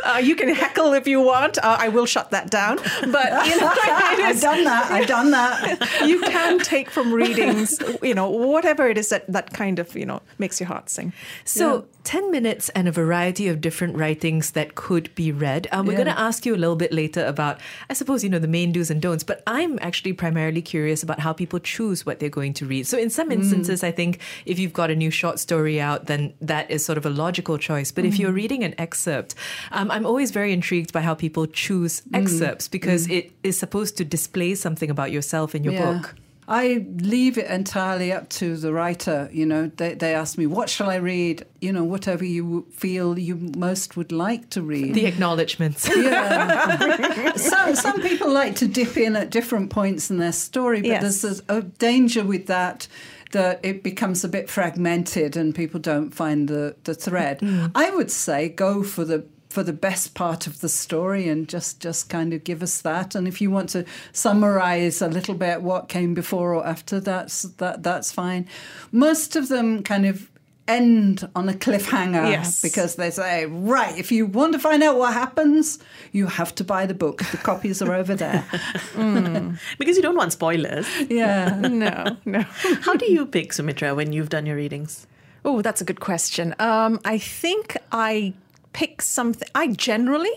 Uh, 0.04 0.18
you 0.18 0.34
can 0.34 0.48
heckle 0.54 0.92
if 0.94 1.06
you 1.06 1.20
want. 1.20 1.58
Uh, 1.58 1.76
I 1.78 1.88
will 1.88 2.06
shut 2.06 2.30
that 2.30 2.50
down. 2.50 2.76
But 2.76 3.46
you 3.46 3.60
know, 3.60 3.72
I've 3.82 4.40
done 4.40 4.64
that. 4.64 4.90
I've 4.90 5.06
done 5.08 5.30
that. 5.30 6.02
you 6.06 6.20
can 6.22 6.58
take 6.58 6.90
from 6.90 7.12
readings, 7.12 7.78
you 8.02 8.14
know, 8.14 8.28
whatever 8.28 8.88
it 8.88 8.98
is 8.98 9.08
that, 9.10 9.30
that 9.32 9.52
kind 9.52 9.78
of, 9.78 9.94
you 9.96 10.06
know, 10.06 10.20
makes 10.38 10.58
your 10.60 10.66
heart 10.66 10.90
sing. 10.90 11.12
So, 11.44 11.86
10 12.04 12.30
minutes 12.30 12.70
and 12.70 12.88
a 12.88 12.92
variety 12.92 13.46
of 13.46 13.60
different 13.60 13.94
writings 13.96 14.52
that 14.52 14.74
could 14.74 15.14
be 15.14 15.30
read. 15.30 15.68
Um, 15.70 15.84
we're 15.86 15.92
Yeah. 15.92 16.04
going 16.04 16.14
to 16.16 16.18
ask 16.18 16.46
you 16.46 16.54
a 16.54 16.56
little 16.56 16.74
bit 16.74 16.92
later 16.94 17.24
about, 17.26 17.60
I 17.90 17.92
suppose, 17.92 18.24
you 18.24 18.30
know, 18.30 18.38
the 18.38 18.48
main 18.48 18.72
do's 18.72 18.90
and 18.90 19.02
don'ts, 19.02 19.22
but 19.22 19.42
I'm 19.46 19.78
actually 19.82 20.14
primarily 20.14 20.49
curious 20.58 21.02
about 21.02 21.20
how 21.20 21.32
people 21.32 21.60
choose 21.60 22.04
what 22.04 22.18
they're 22.18 22.28
going 22.28 22.52
to 22.54 22.66
read. 22.66 22.86
So, 22.86 22.98
in 22.98 23.10
some 23.10 23.30
mm. 23.30 23.34
instances, 23.34 23.84
I 23.84 23.92
think 23.92 24.18
if 24.46 24.58
you've 24.58 24.72
got 24.72 24.90
a 24.90 24.96
new 24.96 25.10
short 25.10 25.38
story 25.38 25.80
out, 25.80 26.06
then 26.06 26.34
that 26.40 26.70
is 26.70 26.84
sort 26.84 26.98
of 26.98 27.06
a 27.06 27.10
logical 27.10 27.58
choice. 27.58 27.92
But 27.92 28.04
if 28.04 28.18
you're 28.18 28.32
mm. 28.32 28.42
reading 28.42 28.64
an 28.64 28.74
excerpt, 28.78 29.36
um, 29.70 29.90
I'm 29.90 30.04
always 30.04 30.32
very 30.32 30.52
intrigued 30.52 30.92
by 30.92 31.02
how 31.02 31.14
people 31.14 31.46
choose 31.46 32.00
mm. 32.00 32.20
excerpts 32.20 32.66
because 32.66 33.08
it 33.08 33.30
is 33.44 33.56
supposed 33.56 33.96
to 33.98 34.04
display 34.04 34.56
something 34.56 34.90
about 34.90 35.12
yourself 35.12 35.54
in 35.54 35.62
your 35.62 35.74
book. 35.74 36.16
I 36.52 36.84
leave 36.96 37.38
it 37.38 37.46
entirely 37.46 38.12
up 38.12 38.28
to 38.30 38.56
the 38.56 38.72
writer. 38.72 39.28
You 39.32 39.46
know, 39.46 39.70
they, 39.76 39.94
they 39.94 40.14
ask 40.16 40.36
me, 40.36 40.46
what 40.48 40.68
shall 40.68 40.90
I 40.90 40.96
read? 40.96 41.46
You 41.60 41.72
know, 41.72 41.84
whatever 41.84 42.24
you 42.24 42.66
feel 42.72 43.16
you 43.16 43.36
most 43.56 43.96
would 43.96 44.10
like 44.10 44.50
to 44.50 44.60
read. 44.60 44.94
The 44.94 45.06
acknowledgements. 45.06 45.88
Yeah. 45.96 47.34
some 47.36 47.76
some 47.76 48.00
people 48.02 48.32
like 48.32 48.56
to 48.56 48.66
dip 48.66 48.96
in 48.96 49.14
at 49.14 49.30
different 49.30 49.70
points 49.70 50.10
in 50.10 50.18
their 50.18 50.32
story, 50.32 50.80
but 50.80 50.88
Yes. 50.88 51.22
there's 51.22 51.40
a, 51.48 51.58
a 51.58 51.62
danger 51.62 52.24
with 52.24 52.46
that 52.46 52.88
that 53.30 53.60
it 53.62 53.84
becomes 53.84 54.24
a 54.24 54.28
bit 54.28 54.50
fragmented 54.50 55.36
and 55.36 55.54
people 55.54 55.78
don't 55.78 56.10
find 56.10 56.48
the, 56.48 56.74
the 56.82 56.94
thread. 56.94 57.38
Mm. 57.38 57.70
I 57.76 57.90
would 57.90 58.10
say 58.10 58.48
go 58.48 58.82
for 58.82 59.04
the 59.04 59.24
for 59.50 59.62
the 59.62 59.72
best 59.72 60.14
part 60.14 60.46
of 60.46 60.60
the 60.60 60.68
story 60.68 61.28
and 61.28 61.48
just 61.48 61.80
just 61.80 62.08
kind 62.08 62.32
of 62.32 62.42
give 62.44 62.62
us 62.62 62.80
that 62.80 63.14
and 63.16 63.26
if 63.28 63.40
you 63.40 63.50
want 63.50 63.68
to 63.68 63.84
summarize 64.12 65.02
a 65.02 65.08
little 65.08 65.34
bit 65.34 65.60
what 65.60 65.88
came 65.88 66.14
before 66.14 66.54
or 66.54 66.64
after 66.66 67.00
that's 67.00 67.42
that 67.58 67.82
that's 67.82 68.12
fine 68.12 68.46
most 68.92 69.36
of 69.36 69.48
them 69.48 69.82
kind 69.82 70.06
of 70.06 70.30
end 70.68 71.28
on 71.34 71.48
a 71.48 71.52
cliffhanger 71.52 72.30
Yes. 72.30 72.62
because 72.62 72.94
they 72.94 73.10
say, 73.10 73.46
right, 73.46 73.98
if 73.98 74.12
you 74.12 74.24
want 74.24 74.52
to 74.52 74.58
find 74.60 74.84
out 74.84 74.96
what 74.96 75.12
happens, 75.12 75.80
you 76.12 76.26
have 76.28 76.54
to 76.54 76.62
buy 76.62 76.86
the 76.86 76.94
book. 76.94 77.24
The 77.32 77.38
copies 77.38 77.82
are 77.82 77.92
over 77.92 78.14
there. 78.14 78.44
Because 79.78 79.96
you 79.96 80.02
don't 80.02 80.16
want 80.16 80.32
spoilers. 80.32 80.86
Yeah. 81.08 81.58
No, 81.68 82.16
no. 82.24 82.42
How 82.86 82.94
do 82.94 83.10
you 83.10 83.26
pick, 83.26 83.52
Sumitra, 83.52 83.96
when 83.96 84.12
you've 84.12 84.28
done 84.28 84.46
your 84.46 84.54
readings? 84.56 85.08
Oh, 85.44 85.60
that's 85.62 85.80
a 85.80 85.84
good 85.84 85.98
question. 86.00 86.54
Um, 86.60 87.00
I 87.04 87.18
think 87.18 87.76
I 87.90 88.34
pick 88.72 89.02
something. 89.02 89.48
I 89.54 89.68
generally 89.68 90.32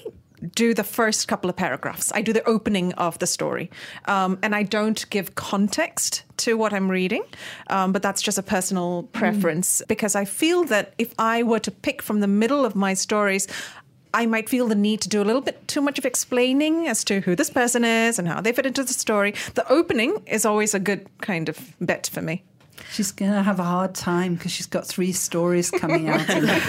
do 0.55 0.73
the 0.73 0.83
first 0.83 1.27
couple 1.27 1.49
of 1.49 1.55
paragraphs. 1.55 2.11
I 2.13 2.21
do 2.21 2.33
the 2.33 2.43
opening 2.43 2.93
of 2.93 3.17
the 3.19 3.27
story, 3.27 3.71
um, 4.05 4.37
and 4.41 4.55
I 4.55 4.63
don't 4.63 5.09
give 5.09 5.35
context 5.35 6.23
to 6.37 6.57
what 6.57 6.73
I'm 6.73 6.89
reading. 6.89 7.23
Um, 7.69 7.91
but 7.91 8.01
that's 8.01 8.21
just 8.21 8.37
a 8.37 8.43
personal 8.43 9.03
preference 9.13 9.81
because 9.87 10.15
I 10.15 10.25
feel 10.25 10.63
that 10.65 10.93
if 10.97 11.13
I 11.17 11.43
were 11.43 11.59
to 11.59 11.71
pick 11.71 12.01
from 12.01 12.19
the 12.19 12.27
middle 12.27 12.65
of 12.65 12.75
my 12.75 12.93
stories. 12.93 13.47
I 14.15 14.27
might 14.27 14.47
feel 14.47 14.67
the 14.67 14.75
need 14.75 15.01
to 15.01 15.09
do 15.09 15.23
a 15.23 15.25
little 15.25 15.41
bit 15.41 15.67
too 15.67 15.81
much 15.81 15.97
of 15.97 16.05
explaining 16.05 16.87
as 16.87 17.03
to 17.05 17.21
who 17.21 17.35
this 17.35 17.49
person 17.49 17.83
is 17.83 18.19
and 18.19 18.27
how 18.27 18.41
they 18.41 18.51
fit 18.51 18.67
into 18.67 18.83
the 18.83 18.93
story. 18.93 19.33
The 19.55 19.67
opening 19.71 20.21
is 20.27 20.45
always 20.45 20.75
a 20.75 20.79
good 20.79 21.07
kind 21.21 21.49
of 21.49 21.75
bet 21.81 22.11
for 22.13 22.21
me. 22.21 22.43
She's 22.91 23.11
going 23.11 23.31
to 23.31 23.41
have 23.41 23.59
a 23.59 23.63
hard 23.63 23.95
time 23.95 24.35
because 24.35 24.51
she's 24.51 24.67
got 24.67 24.85
three 24.85 25.11
stories 25.11 25.71
coming 25.71 26.09
out. 26.09 26.21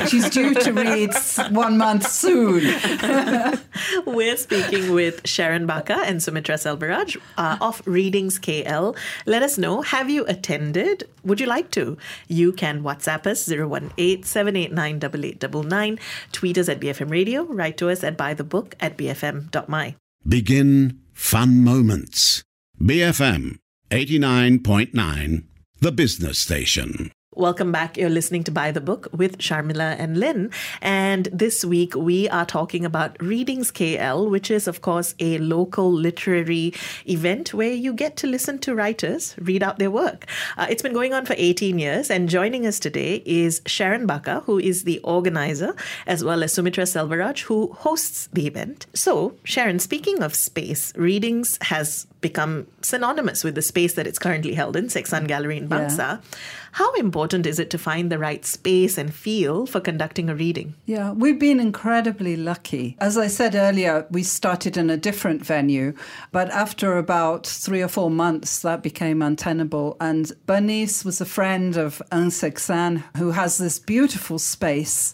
she's 0.08 0.30
due 0.30 0.54
to 0.54 0.72
read 0.72 1.10
one 1.50 1.76
month 1.76 2.08
soon. 2.08 2.62
We're 4.06 4.36
speaking 4.36 4.92
with 4.92 5.26
Sharon 5.26 5.66
Bakar 5.66 6.02
and 6.04 6.22
Sumitra 6.22 6.54
Selvaraj 6.54 7.16
uh, 7.36 7.58
of 7.60 7.82
Readings 7.86 8.38
KL. 8.38 8.96
Let 9.26 9.42
us 9.42 9.58
know, 9.58 9.82
have 9.82 10.08
you 10.08 10.24
attended? 10.26 11.08
Would 11.24 11.40
you 11.40 11.46
like 11.46 11.70
to? 11.72 11.98
You 12.28 12.52
can 12.52 12.82
WhatsApp 12.82 13.26
us 13.26 13.46
018-789-8899, 13.48 15.98
tweet 16.32 16.58
us 16.58 16.68
at 16.68 16.78
BFM 16.80 17.10
Radio, 17.10 17.44
write 17.44 17.76
to 17.78 17.90
us 17.90 18.04
at 18.04 18.16
bythebook 18.16 18.74
at 18.80 18.96
bfm.my. 18.96 19.96
Begin 20.26 21.00
fun 21.12 21.62
moments. 21.62 22.42
BFM 22.80 23.58
89.9, 23.90 25.44
the 25.84 25.92
business 25.92 26.38
station. 26.38 27.12
Welcome 27.36 27.72
back. 27.72 27.98
You're 27.98 28.08
listening 28.08 28.44
to 28.44 28.52
By 28.52 28.70
the 28.70 28.80
Book 28.80 29.08
with 29.12 29.38
Sharmila 29.38 29.96
and 29.98 30.16
Lin. 30.16 30.50
And 30.80 31.26
this 31.32 31.62
week 31.64 31.94
we 31.94 32.28
are 32.28 32.46
talking 32.46 32.86
about 32.86 33.20
Readings 33.20 33.70
KL, 33.72 34.30
which 34.30 34.50
is, 34.50 34.66
of 34.66 34.80
course, 34.80 35.14
a 35.18 35.36
local 35.38 35.92
literary 35.92 36.72
event 37.06 37.52
where 37.52 37.72
you 37.72 37.92
get 37.92 38.16
to 38.18 38.28
listen 38.28 38.60
to 38.60 38.74
writers 38.74 39.34
read 39.38 39.64
out 39.64 39.78
their 39.78 39.90
work. 39.90 40.26
Uh, 40.56 40.68
it's 40.70 40.80
been 40.80 40.94
going 40.94 41.12
on 41.12 41.26
for 41.26 41.34
18 41.36 41.78
years. 41.78 42.08
And 42.08 42.30
joining 42.30 42.66
us 42.66 42.78
today 42.78 43.22
is 43.26 43.60
Sharon 43.66 44.06
Bakar, 44.06 44.42
who 44.42 44.60
is 44.60 44.84
the 44.84 45.00
organizer, 45.00 45.74
as 46.06 46.22
well 46.22 46.44
as 46.44 46.54
Sumitra 46.54 46.84
Selvaraj, 46.84 47.40
who 47.40 47.72
hosts 47.72 48.28
the 48.32 48.46
event. 48.46 48.86
So, 48.94 49.34
Sharon, 49.42 49.80
speaking 49.80 50.22
of 50.22 50.34
space, 50.34 50.94
Readings 50.96 51.58
has 51.62 52.06
become 52.24 52.66
synonymous 52.80 53.44
with 53.44 53.54
the 53.54 53.60
space 53.60 53.92
that 53.92 54.06
it's 54.06 54.18
currently 54.18 54.54
held 54.54 54.76
in, 54.76 54.86
Seksan 54.86 55.28
Gallery 55.28 55.58
in 55.58 55.68
Bangsar. 55.68 56.22
How 56.72 56.90
important 56.94 57.44
is 57.44 57.58
it 57.58 57.68
to 57.68 57.76
find 57.76 58.10
the 58.10 58.18
right 58.18 58.42
space 58.46 58.96
and 58.96 59.12
feel 59.12 59.66
for 59.66 59.78
conducting 59.78 60.30
a 60.30 60.34
reading? 60.34 60.74
Yeah, 60.86 61.12
we've 61.12 61.38
been 61.38 61.60
incredibly 61.60 62.34
lucky. 62.34 62.96
As 62.98 63.18
I 63.18 63.26
said 63.28 63.54
earlier, 63.54 64.06
we 64.10 64.22
started 64.22 64.78
in 64.78 64.88
a 64.88 64.96
different 64.96 65.44
venue, 65.44 65.92
but 66.32 66.48
after 66.48 66.96
about 66.96 67.46
three 67.46 67.82
or 67.82 67.88
four 67.88 68.10
months, 68.10 68.62
that 68.62 68.82
became 68.82 69.20
untenable. 69.20 69.98
And 70.00 70.32
Bernice 70.46 71.04
was 71.04 71.20
a 71.20 71.26
friend 71.26 71.76
of 71.76 72.00
Ng 72.10 72.30
Seksan, 72.30 73.04
who 73.18 73.32
has 73.32 73.58
this 73.58 73.78
beautiful 73.78 74.38
space. 74.38 75.12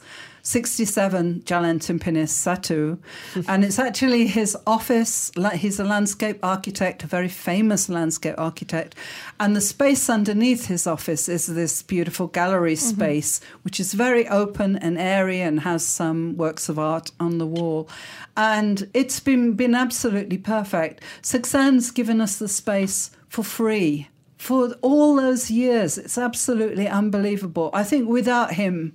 67 0.50 1.42
Jalan 1.46 1.78
Tempinis 1.78 2.32
Satu. 2.32 2.98
and 3.46 3.64
it's 3.64 3.78
actually 3.78 4.26
his 4.26 4.56
office. 4.66 5.30
He's 5.54 5.78
a 5.78 5.84
landscape 5.84 6.40
architect, 6.42 7.04
a 7.04 7.06
very 7.06 7.28
famous 7.28 7.88
landscape 7.88 8.34
architect. 8.36 8.96
And 9.38 9.54
the 9.54 9.60
space 9.60 10.10
underneath 10.10 10.66
his 10.66 10.88
office 10.88 11.28
is 11.28 11.46
this 11.46 11.84
beautiful 11.84 12.26
gallery 12.26 12.74
mm-hmm. 12.74 12.96
space, 12.96 13.40
which 13.62 13.78
is 13.78 13.94
very 13.94 14.26
open 14.28 14.74
and 14.76 14.98
airy 14.98 15.40
and 15.40 15.60
has 15.60 15.86
some 15.86 16.36
works 16.36 16.68
of 16.68 16.80
art 16.80 17.12
on 17.20 17.38
the 17.38 17.46
wall. 17.46 17.88
And 18.36 18.90
it's 18.92 19.20
been, 19.20 19.52
been 19.52 19.76
absolutely 19.76 20.38
perfect. 20.38 21.04
Seksan's 21.22 21.92
given 21.92 22.20
us 22.20 22.40
the 22.40 22.48
space 22.48 23.12
for 23.28 23.44
free 23.44 24.08
for 24.36 24.74
all 24.80 25.14
those 25.14 25.48
years. 25.48 25.96
It's 25.96 26.18
absolutely 26.18 26.88
unbelievable. 26.88 27.70
I 27.72 27.84
think 27.84 28.08
without 28.08 28.54
him, 28.54 28.94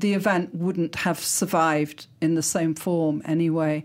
the 0.00 0.14
event 0.14 0.54
wouldn't 0.54 0.96
have 0.96 1.18
survived 1.18 2.06
in 2.20 2.34
the 2.34 2.42
same 2.42 2.74
form 2.74 3.22
anyway. 3.24 3.84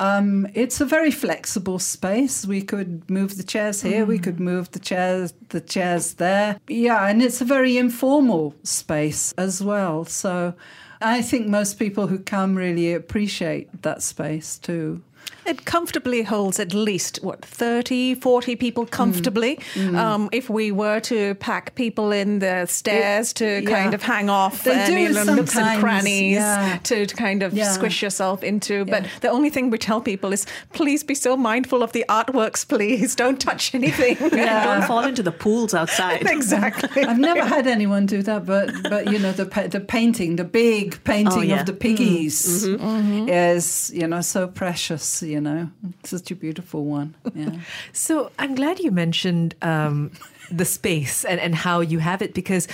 Um, 0.00 0.46
it's 0.54 0.80
a 0.80 0.86
very 0.86 1.10
flexible 1.10 1.78
space. 1.78 2.46
We 2.46 2.62
could 2.62 3.10
move 3.10 3.36
the 3.36 3.42
chairs 3.42 3.82
here. 3.82 4.04
We 4.04 4.18
could 4.18 4.38
move 4.38 4.70
the 4.70 4.78
chairs, 4.78 5.34
the 5.48 5.60
chairs 5.60 6.14
there. 6.14 6.60
Yeah, 6.68 7.06
and 7.06 7.20
it's 7.20 7.40
a 7.40 7.44
very 7.44 7.76
informal 7.76 8.54
space 8.62 9.32
as 9.32 9.62
well. 9.62 10.04
So, 10.04 10.54
I 11.00 11.22
think 11.22 11.48
most 11.48 11.78
people 11.78 12.06
who 12.08 12.18
come 12.18 12.56
really 12.56 12.92
appreciate 12.92 13.82
that 13.82 14.02
space 14.02 14.58
too. 14.58 15.02
It 15.48 15.64
comfortably 15.64 16.22
holds 16.22 16.60
at 16.60 16.74
least, 16.74 17.20
what, 17.22 17.42
30, 17.42 18.16
40 18.16 18.56
people 18.56 18.84
mm. 18.84 18.90
comfortably. 18.90 19.56
Mm. 19.74 19.96
Um, 19.96 20.28
if 20.30 20.50
we 20.50 20.70
were 20.70 21.00
to 21.00 21.34
pack 21.36 21.74
people 21.74 22.12
in 22.12 22.40
the 22.40 22.66
stairs 22.66 23.32
to 23.34 23.62
yeah. 23.62 23.70
kind 23.70 23.94
of 23.94 24.02
hang 24.02 24.28
off 24.28 24.64
They 24.64 24.74
and 24.74 24.86
do 24.86 24.98
you 24.98 25.08
know, 25.08 25.24
nooks 25.24 25.56
and 25.56 25.80
crannies 25.80 26.36
yeah. 26.36 26.78
to, 26.82 27.06
to 27.06 27.14
kind 27.16 27.42
of 27.42 27.54
Yeah. 27.54 27.70
squish 27.72 28.02
yourself 28.02 28.42
into. 28.42 28.84
But 28.84 29.04
Yeah. 29.04 29.08
the 29.20 29.30
only 29.30 29.48
thing 29.48 29.70
we 29.70 29.78
tell 29.78 30.02
people 30.02 30.34
is 30.34 30.44
please 30.74 31.02
be 31.02 31.14
so 31.14 31.34
mindful 31.36 31.82
of 31.82 31.92
the 31.92 32.04
artworks, 32.08 32.68
please. 32.68 33.14
Don't 33.24 33.40
touch 33.40 33.74
anything. 33.74 34.16
Don't 34.30 34.84
fall 34.84 35.04
into 35.04 35.22
the 35.22 35.32
pools 35.32 35.72
outside. 35.72 36.26
exactly. 36.38 37.04
I've 37.04 37.18
never 37.18 37.44
had 37.44 37.66
anyone 37.66 38.04
do 38.06 38.22
that, 38.22 38.44
but 38.44 38.70
but 38.82 39.10
you 39.10 39.18
know 39.18 39.32
the 39.32 39.46
the 39.70 39.80
painting, 39.80 40.36
the 40.36 40.44
big 40.44 40.94
oh, 40.94 41.00
painting 41.04 41.38
Oh, 41.38 41.42
yeah. 41.42 41.60
of 41.60 41.66
the 41.66 41.72
piggies 41.72 42.66
mm-hmm. 42.66 42.84
Mm-hmm. 42.84 43.28
is 43.28 43.90
you 43.94 44.06
know 44.06 44.20
so 44.20 44.46
precious. 44.46 45.22
You 45.22 45.37
know, 45.40 45.70
such 46.04 46.30
a 46.30 46.34
beautiful 46.34 46.84
one. 46.84 47.14
Yeah. 47.34 47.50
So 47.92 48.30
I'm 48.38 48.54
glad 48.54 48.78
you 48.80 48.90
mentioned 48.90 49.54
um, 49.62 50.10
the 50.50 50.64
space 50.64 51.24
and, 51.24 51.40
and 51.40 51.54
how 51.54 51.80
you 51.80 51.98
have 51.98 52.22
it 52.22 52.34
because 52.34 52.68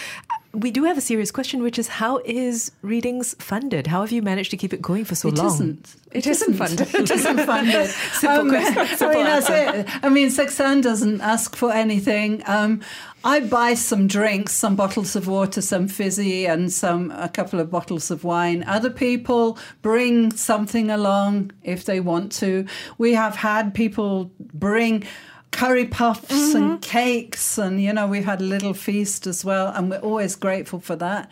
we 0.52 0.70
do 0.70 0.84
have 0.84 0.96
a 0.96 1.00
serious 1.00 1.32
question, 1.32 1.62
which 1.62 1.78
is 1.78 1.88
how 1.88 2.18
is 2.24 2.70
readings 2.82 3.34
funded? 3.40 3.88
How 3.88 4.02
have 4.02 4.12
you 4.12 4.22
managed 4.22 4.50
to 4.52 4.56
keep 4.56 4.72
it 4.72 4.80
going 4.80 5.04
for 5.04 5.16
so 5.16 5.28
It 5.28 5.34
long? 5.34 5.46
isn't. 5.46 5.96
It 6.12 6.26
isn't 6.28 6.54
funded. 6.54 6.94
It 6.94 7.10
isn't 7.10 7.40
funded. 7.40 7.88
Simple 8.12 8.40
Um, 8.40 8.54
I 8.54 9.14
mean, 9.14 9.24
that's 9.24 9.50
it. 9.50 10.04
I 10.04 10.08
mean, 10.08 10.28
Seksan 10.28 10.80
doesn't 10.82 11.20
ask 11.20 11.56
for 11.56 11.72
anything. 11.72 12.42
Um, 12.46 12.80
I 13.24 13.40
buy 13.40 13.72
some 13.72 14.06
drinks, 14.06 14.52
some 14.52 14.76
bottles 14.76 15.16
of 15.16 15.26
water, 15.26 15.62
some 15.62 15.88
fizzy, 15.88 16.46
and 16.46 16.70
some 16.70 17.10
a 17.12 17.28
couple 17.28 17.58
of 17.58 17.70
bottles 17.70 18.10
of 18.10 18.22
wine. 18.22 18.62
Other 18.64 18.90
people 18.90 19.58
bring 19.80 20.30
something 20.32 20.90
along 20.90 21.52
if 21.62 21.86
they 21.86 22.00
want 22.00 22.32
to. 22.32 22.66
We 22.98 23.14
have 23.14 23.36
had 23.36 23.72
people 23.72 24.30
bring 24.38 25.04
curry 25.52 25.86
puffs 25.86 26.54
and 26.54 26.82
cakes, 26.82 27.56
and 27.56 27.82
you 27.82 27.94
know 27.94 28.06
we've 28.06 28.26
had 28.26 28.42
a 28.42 28.44
little 28.44 28.74
feast 28.74 29.26
as 29.26 29.42
well, 29.42 29.68
and 29.68 29.90
we're 29.90 30.00
always 30.00 30.36
grateful 30.36 30.80
for 30.80 30.96
that. 30.96 31.30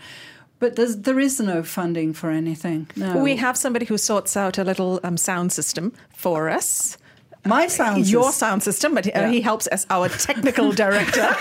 But 0.61 0.77
there's, 0.77 0.97
there 0.99 1.19
is 1.19 1.41
no 1.41 1.63
funding 1.63 2.13
for 2.15 2.31
anything. 2.31 2.89
No. 2.95 3.19
We 3.19 3.37
have 3.37 3.57
somebody 3.57 3.85
who 3.85 3.99
sorts 3.99 4.37
out 4.37 4.59
a 4.59 4.65
little 4.65 5.01
um, 5.03 5.17
sound 5.17 5.53
system 5.53 5.93
for 6.11 6.49
us. 6.49 6.97
My 7.45 7.67
sound. 7.67 8.07
Your 8.09 8.25
system- 8.31 8.49
sound 8.49 8.63
system, 8.63 8.95
but 8.95 9.07
uh, 9.07 9.11
Yeah. 9.15 9.31
he 9.31 9.41
helps 9.41 9.67
as 9.69 9.87
our 9.91 10.09
technical 10.09 10.73
director. 10.83 11.29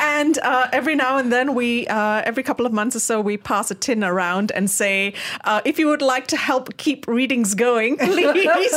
and 0.00 0.38
uh, 0.38 0.68
every 0.72 0.94
now 0.94 1.18
and 1.18 1.32
then, 1.32 1.54
we 1.54 1.86
uh, 1.88 2.22
every 2.24 2.42
couple 2.42 2.66
of 2.66 2.72
months 2.72 2.96
or 2.96 3.00
so, 3.00 3.20
we 3.20 3.36
pass 3.36 3.70
a 3.70 3.74
tin 3.74 4.02
around 4.04 4.50
and 4.52 4.70
say, 4.70 5.14
uh, 5.44 5.60
"If 5.64 5.78
you 5.78 5.88
would 5.88 6.02
like 6.02 6.26
to 6.28 6.36
help 6.36 6.76
keep 6.76 7.06
readings 7.06 7.54
going, 7.54 7.96
please." 7.98 8.74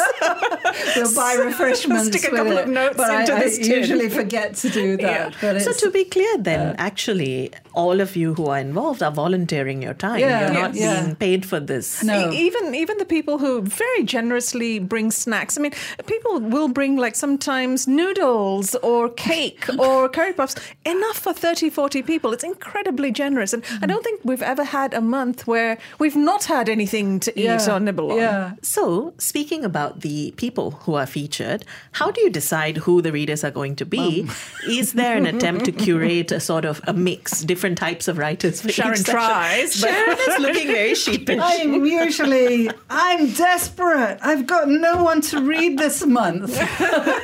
We'll 0.96 1.14
buy 1.16 1.34
refreshments. 1.36 2.08
Stick 2.08 2.32
a 2.32 2.36
couple 2.36 2.58
it, 2.58 2.64
of 2.66 2.70
notes 2.70 2.98
but 2.98 3.10
into 3.22 3.34
I, 3.34 3.40
this 3.40 3.60
I 3.60 3.62
tin. 3.64 3.72
usually 3.80 4.10
forget 4.10 4.56
to 4.56 4.70
do 4.70 4.98
that. 4.98 5.36
But 5.42 5.62
So 5.62 5.72
to 5.74 5.92
be 5.92 6.04
clear, 6.06 6.38
then 6.38 6.76
actually, 6.78 7.52
all 7.84 8.02
of 8.02 8.16
you 8.16 8.34
who 8.34 8.46
are 8.48 8.60
involved 8.60 9.02
are 9.08 9.12
volunteering 9.12 9.82
your 9.84 9.94
time. 9.94 10.20
Yeah, 10.20 10.46
You're 10.46 10.54
not 10.62 10.74
yeah. 10.76 11.02
being 11.04 11.16
paid 11.16 11.46
for 11.46 11.60
this. 11.60 12.04
No. 12.04 12.32
E- 12.32 12.38
Even 12.48 12.74
even 12.76 12.98
the 12.98 13.06
people 13.06 13.38
who 13.38 13.62
very 13.62 14.04
generously 14.04 14.80
bring 14.94 15.12
snacks. 15.12 15.58
I 15.58 15.62
mean, 15.62 15.74
people 16.08 16.40
will 16.40 16.68
bring 16.80 16.98
like 16.98 17.16
sometimes 17.16 17.88
noodles 17.88 18.74
or 18.92 19.10
cake 19.10 19.66
or 19.80 20.10
curry 20.10 20.34
puffs, 20.34 20.56
enough 20.86 21.18
for 21.20 21.34
30, 21.34 21.70
40 21.70 22.02
people. 22.02 22.34
It's 22.34 22.44
incredibly 22.44 23.12
generous. 23.12 23.54
And 23.54 23.64
I 23.82 23.86
don't 23.86 24.04
think 24.04 24.22
we've 24.24 24.42
ever 24.54 24.64
had 24.64 24.94
a 24.94 25.02
month 25.02 25.46
where 25.46 25.78
we've 26.00 26.16
not 26.16 26.46
had 26.46 26.70
anything 26.70 27.20
to 27.22 27.32
eat 27.40 27.44
yeah, 27.46 27.76
or 27.76 27.80
nibble 27.80 28.12
on. 28.12 28.18
Yeah. 28.18 28.52
So, 28.62 29.14
speaking 29.20 29.64
about 29.66 30.02
the 30.02 30.34
people 30.38 30.72
who 30.72 30.96
are 30.96 31.06
featured, 31.06 31.64
how 31.94 32.10
do 32.12 32.22
you 32.22 32.30
decide 32.30 32.78
who 32.78 33.02
the 33.02 33.12
readers 33.12 33.44
are 33.44 33.52
going 33.52 33.76
to 33.78 33.86
be? 33.86 34.06
Um. 34.24 34.32
Is 34.80 34.94
there 34.94 35.16
an 35.18 35.26
attempt 35.26 35.66
to 35.66 35.72
curate 35.72 36.32
a 36.32 36.40
sort 36.40 36.66
of 36.66 36.82
a 36.88 36.94
mix, 36.94 37.42
different 37.42 37.67
types 37.76 38.08
of 38.08 38.18
writers? 38.18 38.62
For 38.62 38.70
Sharon 38.72 39.04
tries, 39.04 39.82
but- 39.82 39.90
Sharon 39.90 40.18
is 40.18 40.40
looking 40.40 40.68
very 40.68 40.96
sheepish. 41.04 41.40
I'm 41.42 41.86
usually 41.86 42.70
I'm 42.90 43.32
desperate. 43.34 44.20
I've 44.22 44.46
got 44.48 44.68
no 44.70 45.04
one 45.04 45.22
to 45.22 45.42
read 45.42 45.78
this 45.78 46.06
month. 46.06 46.56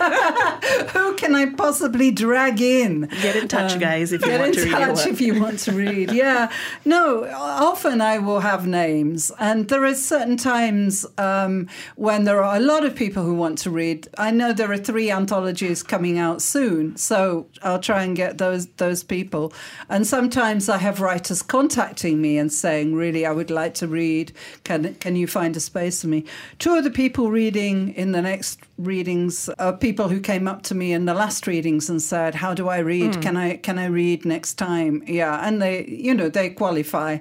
Who 0.94 1.16
can 1.16 1.36
I 1.36 1.48
possibly 1.56 2.12
drag 2.12 2.62
in? 2.62 3.02
Get 3.22 3.36
in 3.36 3.48
touch, 3.48 3.80
guys, 3.80 4.12
if 4.12 4.22
you 4.22 4.28
Get 4.32 4.40
want 4.40 4.56
in 4.56 4.64
to 4.64 4.64
read 4.64 4.80
your 4.80 4.96
touch 4.96 5.08
if 5.08 5.22
you 5.22 5.42
want 5.42 5.60
to 5.60 5.72
read. 5.72 6.12
Yeah, 6.24 6.52
no. 6.86 7.26
Often 7.26 8.00
I 8.02 8.18
will 8.20 8.40
have 8.42 8.68
names, 8.68 9.32
and 9.40 9.68
there 9.68 9.84
are 9.84 9.96
certain 9.96 10.38
times 10.38 11.06
um, 11.18 11.68
when 11.96 12.24
there 12.26 12.42
are 12.44 12.56
a 12.56 12.60
lot 12.60 12.86
of 12.86 12.96
people 12.96 13.24
who 13.24 13.34
want 13.34 13.58
to 13.60 13.70
read. 13.72 14.08
I 14.18 14.32
know 14.32 14.54
there 14.54 14.72
are 14.72 14.78
three 14.78 15.10
anthologies 15.12 15.82
coming 15.84 16.18
out 16.20 16.42
soon, 16.42 16.96
so 16.98 17.48
I'll 17.64 17.80
try 17.80 18.04
and 18.04 18.16
get 18.16 18.38
those 18.38 18.68
those 18.78 19.04
people. 19.04 19.54
And 19.90 20.06
sometimes 20.24 20.70
I 20.70 20.78
have 20.78 21.02
writers 21.02 21.42
contacting 21.42 22.22
me 22.22 22.38
and 22.38 22.50
saying, 22.50 22.96
"Really, 22.96 23.26
I 23.26 23.34
would 23.34 23.52
like 23.52 23.74
to 23.76 23.88
read. 23.90 24.32
Can 24.64 24.96
can 25.02 25.18
you 25.18 25.28
find 25.28 25.54
a 25.58 25.60
space 25.60 26.00
for 26.02 26.08
me?" 26.08 26.24
Two 26.60 26.76
of 26.76 26.86
the 26.86 26.92
people 26.92 27.30
reading 27.30 27.94
in 27.94 28.14
the 28.14 28.22
next 28.22 28.60
readings 28.78 29.50
are 29.60 29.74
people 29.74 30.10
who 30.10 30.20
came 30.20 30.48
up 30.48 30.64
to 30.64 30.76
me 30.76 30.94
in 30.94 31.06
the 31.06 31.14
last 31.14 31.48
readings 31.48 31.90
and 31.90 32.02
said, 32.02 32.36
"How 32.36 32.54
do 32.54 32.70
I 32.70 32.80
read? 32.80 33.22
Can 33.22 33.38
I 33.38 33.58
can 33.58 33.78
I 33.78 33.86
read 33.86 34.26
next 34.26 34.56
time?" 34.56 35.04
Yeah, 35.08 35.46
and 35.46 35.62
they 35.62 35.86
you 35.86 36.14
know 36.14 36.30
they 36.30 36.50
qualify. 36.50 37.20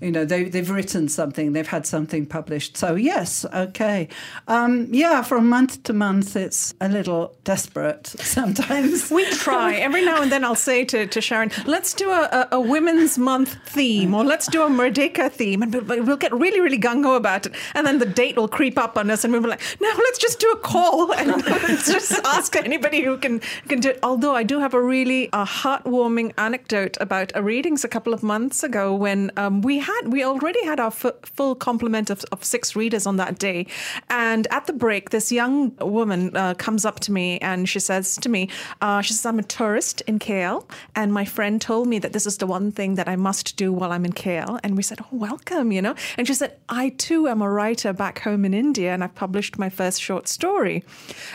You 0.00 0.12
know 0.12 0.24
they 0.24 0.44
they've 0.44 0.70
written 0.70 1.08
something, 1.08 1.52
they've 1.52 1.66
had 1.66 1.86
something 1.86 2.26
published. 2.26 2.76
So 2.76 2.94
yes, 2.94 3.44
okay, 3.52 4.08
um, 4.46 4.88
yeah. 4.90 5.22
From 5.22 5.48
month 5.48 5.82
to 5.84 5.92
month, 5.92 6.36
it's 6.36 6.74
a 6.80 6.88
little 6.88 7.36
desperate 7.44 8.06
sometimes. 8.18 9.10
We 9.10 9.24
try. 9.30 9.74
Every 9.74 10.04
now 10.04 10.22
and 10.22 10.30
then 10.30 10.44
I'll 10.44 10.54
say 10.54 10.84
to, 10.86 11.06
to 11.06 11.20
Sharon, 11.20 11.50
let's 11.66 11.94
do 11.94 12.10
a, 12.10 12.48
a, 12.52 12.60
Women's 12.60 13.18
Month 13.18 13.56
theme 13.66 14.14
or 14.14 14.24
let's 14.24 14.46
do 14.48 14.62
a 14.62 14.68
Merdeka 14.68 15.30
theme. 15.30 15.62
And 15.62 15.74
we'll, 15.74 16.04
we'll 16.04 16.16
get 16.16 16.32
really, 16.32 16.60
really 16.60 16.78
gung 16.78 17.04
ho 17.04 17.14
about 17.14 17.46
it. 17.46 17.54
And 17.74 17.86
then 17.86 17.98
the 17.98 18.06
date 18.06 18.36
will 18.36 18.48
creep 18.48 18.78
up 18.78 18.96
on 18.96 19.10
us 19.10 19.24
and 19.24 19.32
we'll 19.32 19.42
be 19.42 19.48
like, 19.48 19.62
no, 19.80 19.88
let's 19.88 20.18
just 20.18 20.40
do 20.40 20.50
a 20.50 20.56
call 20.56 20.87
and 21.16 21.42
just 21.84 22.12
ask 22.24 22.56
anybody 22.56 23.02
who 23.02 23.18
can, 23.18 23.40
can 23.68 23.80
do 23.80 23.90
it. 23.90 23.98
Although 24.02 24.34
I 24.34 24.42
do 24.42 24.58
have 24.58 24.74
a 24.74 24.82
really 24.82 25.30
uh, 25.32 25.44
heartwarming 25.44 26.32
anecdote 26.38 26.96
about 27.00 27.32
a 27.34 27.42
readings 27.42 27.84
a 27.84 27.88
couple 27.88 28.14
of 28.14 28.22
months 28.22 28.62
ago 28.62 28.94
when 28.94 29.30
um, 29.36 29.62
we 29.62 29.78
had, 29.78 30.02
we 30.06 30.24
already 30.24 30.64
had 30.64 30.80
our 30.80 30.90
fu- 30.90 31.12
full 31.22 31.54
complement 31.54 32.10
of, 32.10 32.24
of 32.32 32.44
six 32.44 32.74
readers 32.74 33.06
on 33.06 33.16
that 33.16 33.38
day. 33.38 33.66
And 34.08 34.46
at 34.50 34.66
the 34.66 34.72
break, 34.72 35.10
this 35.10 35.30
young 35.30 35.76
woman 35.76 36.36
uh, 36.36 36.54
comes 36.54 36.84
up 36.84 37.00
to 37.00 37.12
me 37.12 37.38
and 37.38 37.68
she 37.68 37.80
says 37.80 38.16
to 38.16 38.28
me, 38.28 38.48
uh, 38.80 39.02
she 39.02 39.12
says, 39.12 39.26
I'm 39.26 39.38
a 39.38 39.42
tourist 39.42 40.02
in 40.06 40.18
KL, 40.18 40.64
and 40.94 41.12
my 41.12 41.24
friend 41.24 41.60
told 41.60 41.88
me 41.88 41.98
that 41.98 42.12
this 42.12 42.26
is 42.26 42.38
the 42.38 42.46
one 42.46 42.72
thing 42.72 42.94
that 42.94 43.08
I 43.08 43.16
must 43.16 43.56
do 43.56 43.72
while 43.72 43.92
I'm 43.92 44.04
in 44.04 44.12
KL. 44.12 44.58
And 44.62 44.76
we 44.76 44.82
said, 44.82 45.00
Oh, 45.00 45.16
welcome, 45.16 45.72
you 45.72 45.82
know. 45.82 45.94
And 46.16 46.26
she 46.26 46.34
said, 46.34 46.56
I 46.68 46.90
too 46.90 47.28
am 47.28 47.42
a 47.42 47.50
writer 47.50 47.92
back 47.92 48.20
home 48.20 48.44
in 48.44 48.54
India, 48.54 48.92
and 48.92 49.02
I've 49.02 49.14
published 49.14 49.58
my 49.58 49.68
first 49.68 50.00
short 50.00 50.28
story. 50.28 50.77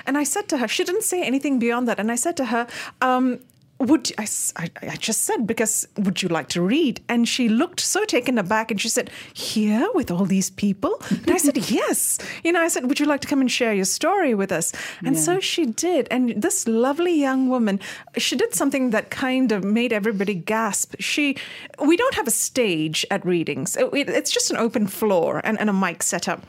And 0.06 0.18
I 0.18 0.24
said 0.24 0.48
to 0.50 0.58
her, 0.58 0.68
she 0.68 0.84
didn't 0.84 1.04
say 1.04 1.24
anything 1.24 1.60
beyond 1.60 1.88
that. 1.88 2.00
And 2.00 2.12
I 2.12 2.16
said 2.16 2.36
to 2.38 2.46
her, 2.46 2.68
um, 3.02 3.40
would 3.80 4.12
I, 4.18 4.28
I- 4.56 4.70
I 4.94 4.96
just 4.96 5.24
said 5.26 5.46
because 5.46 5.86
would 5.98 6.22
you 6.22 6.30
like 6.30 6.48
to 6.50 6.62
read? 6.62 7.02
And 7.10 7.28
she 7.28 7.50
looked 7.50 7.80
so 7.82 8.06
taken 8.06 8.38
aback 8.38 8.72
and 8.72 8.80
she 8.80 8.88
said 8.88 9.10
here 9.34 9.86
with 9.94 10.10
all 10.12 10.26
these 10.26 10.50
people? 10.52 11.02
And 11.10 11.32
i 11.32 11.38
said 11.38 11.58
yes. 11.70 12.18
You 12.46 12.52
know 12.54 12.62
i 12.62 12.70
said 12.70 12.86
would 12.86 13.00
you 13.00 13.06
like 13.08 13.20
to 13.22 13.28
come 13.28 13.42
and 13.42 13.52
share 13.52 13.74
your 13.74 13.84
story 13.86 14.36
with 14.36 14.52
us? 14.54 14.72
And 15.04 15.18
so 15.20 15.40
she 15.42 15.66
did. 15.66 16.08
And 16.12 16.42
this 16.42 16.66
lovely 16.68 17.16
young 17.20 17.50
woman 17.50 17.80
she 18.18 18.36
did 18.38 18.54
something 18.54 18.92
that 18.92 19.10
kind 19.10 19.52
of 19.52 19.64
made 19.66 19.92
everybody 19.92 20.36
gasp. 20.36 20.96
She 21.00 21.36
we 21.84 21.98
don't 21.98 22.16
have 22.16 22.28
a 22.28 22.32
stage 22.32 23.06
at 23.12 23.26
readings. 23.26 23.76
It- 23.76 23.94
it- 23.94 24.10
it's 24.10 24.32
just 24.32 24.52
an 24.52 24.58
open 24.58 24.88
floor 24.88 25.42
and, 25.44 25.60
and 25.60 25.70
a 25.70 25.74
mic 25.74 26.04
set 26.04 26.30
up 26.30 26.42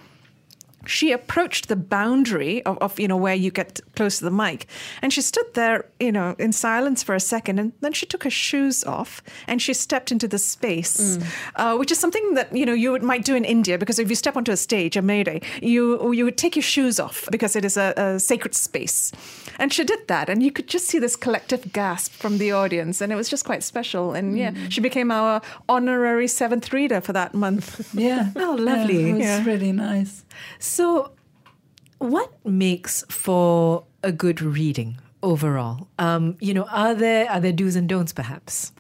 she 0.87 1.13
approached 1.13 1.69
the 1.69 1.77
boundary 1.77 2.63
of, 2.65 2.77
of 2.79 2.99
you 3.01 3.09
know 3.09 3.17
where 3.17 3.35
you 3.35 3.51
get 3.51 3.81
close 3.97 4.19
to 4.19 4.25
the 4.25 4.31
mic 4.31 4.67
and 5.03 5.13
she 5.13 5.21
stood 5.21 5.47
there 5.55 5.85
you 6.01 6.13
know 6.13 6.35
in 6.39 6.53
silence 6.53 7.03
for 7.03 7.15
a 7.15 7.21
second 7.21 7.59
and 7.59 7.73
then 7.81 7.93
she 7.93 8.07
took 8.07 8.25
her 8.25 8.31
shoes 8.31 8.85
off 8.85 9.23
and 9.47 9.61
she 9.63 9.73
stepped 9.75 10.11
into 10.13 10.27
the 10.29 10.39
space 10.39 11.19
uh, 11.57 11.77
which 11.77 11.91
is 11.91 11.99
something 11.99 12.35
that 12.35 12.55
you 12.57 12.67
know 12.67 12.73
you 12.75 12.93
would, 12.93 13.03
might 13.03 13.25
do 13.25 13.35
in 13.35 13.45
india 13.45 13.79
because 13.79 13.99
if 13.99 14.09
you 14.11 14.17
step 14.17 14.37
onto 14.37 14.53
a 14.53 14.57
stage 14.57 14.97
a 14.97 15.03
mayday 15.03 15.41
you 15.63 16.13
you 16.13 16.25
would 16.25 16.37
take 16.37 16.57
your 16.57 16.63
shoes 16.63 16.99
off 17.01 17.29
because 17.31 17.57
it 17.57 17.65
is 17.65 17.77
a, 17.77 17.93
a 17.97 18.19
sacred 18.21 18.55
space 18.55 19.13
and 19.59 19.73
she 19.73 19.85
did 19.85 20.07
that 20.09 20.29
and 20.29 20.43
you 20.43 20.51
could 20.51 20.67
just 20.69 20.87
see 20.87 20.99
this 20.99 21.17
collective 21.17 21.73
gasp 21.73 22.13
from 22.13 22.39
the 22.39 22.53
audience 22.53 23.01
and 23.01 23.13
it 23.13 23.17
was 23.17 23.29
just 23.29 23.45
quite 23.45 23.63
special 23.63 24.13
and 24.13 24.37
yeah 24.39 24.53
she 24.69 24.81
became 24.81 25.11
our 25.11 25.41
honorary 25.69 26.29
seventh 26.29 26.73
reader 26.73 27.01
for 27.01 27.13
that 27.13 27.35
month 27.35 27.95
yeah. 27.95 28.31
Oh, 28.37 28.57
lovely. 28.59 29.01
Yeah, 29.03 29.09
it 29.09 29.13
was 29.15 29.21
Yeah. 29.25 29.45
really 29.45 29.73
nice. 29.73 30.24
So, 30.59 31.13
what 31.99 32.33
makes 32.45 33.05
for 33.09 33.85
a 34.03 34.13
good 34.13 34.41
reading 34.41 34.99
overall? 35.23 35.89
Um, 35.99 36.37
you 36.41 36.55
know, 36.55 36.65
are 36.71 36.95
there 36.95 37.31
are 37.31 37.41
there 37.41 37.53
do's 37.53 37.77
and 37.77 37.89
don'ts 37.89 38.13
perhaps? 38.13 38.73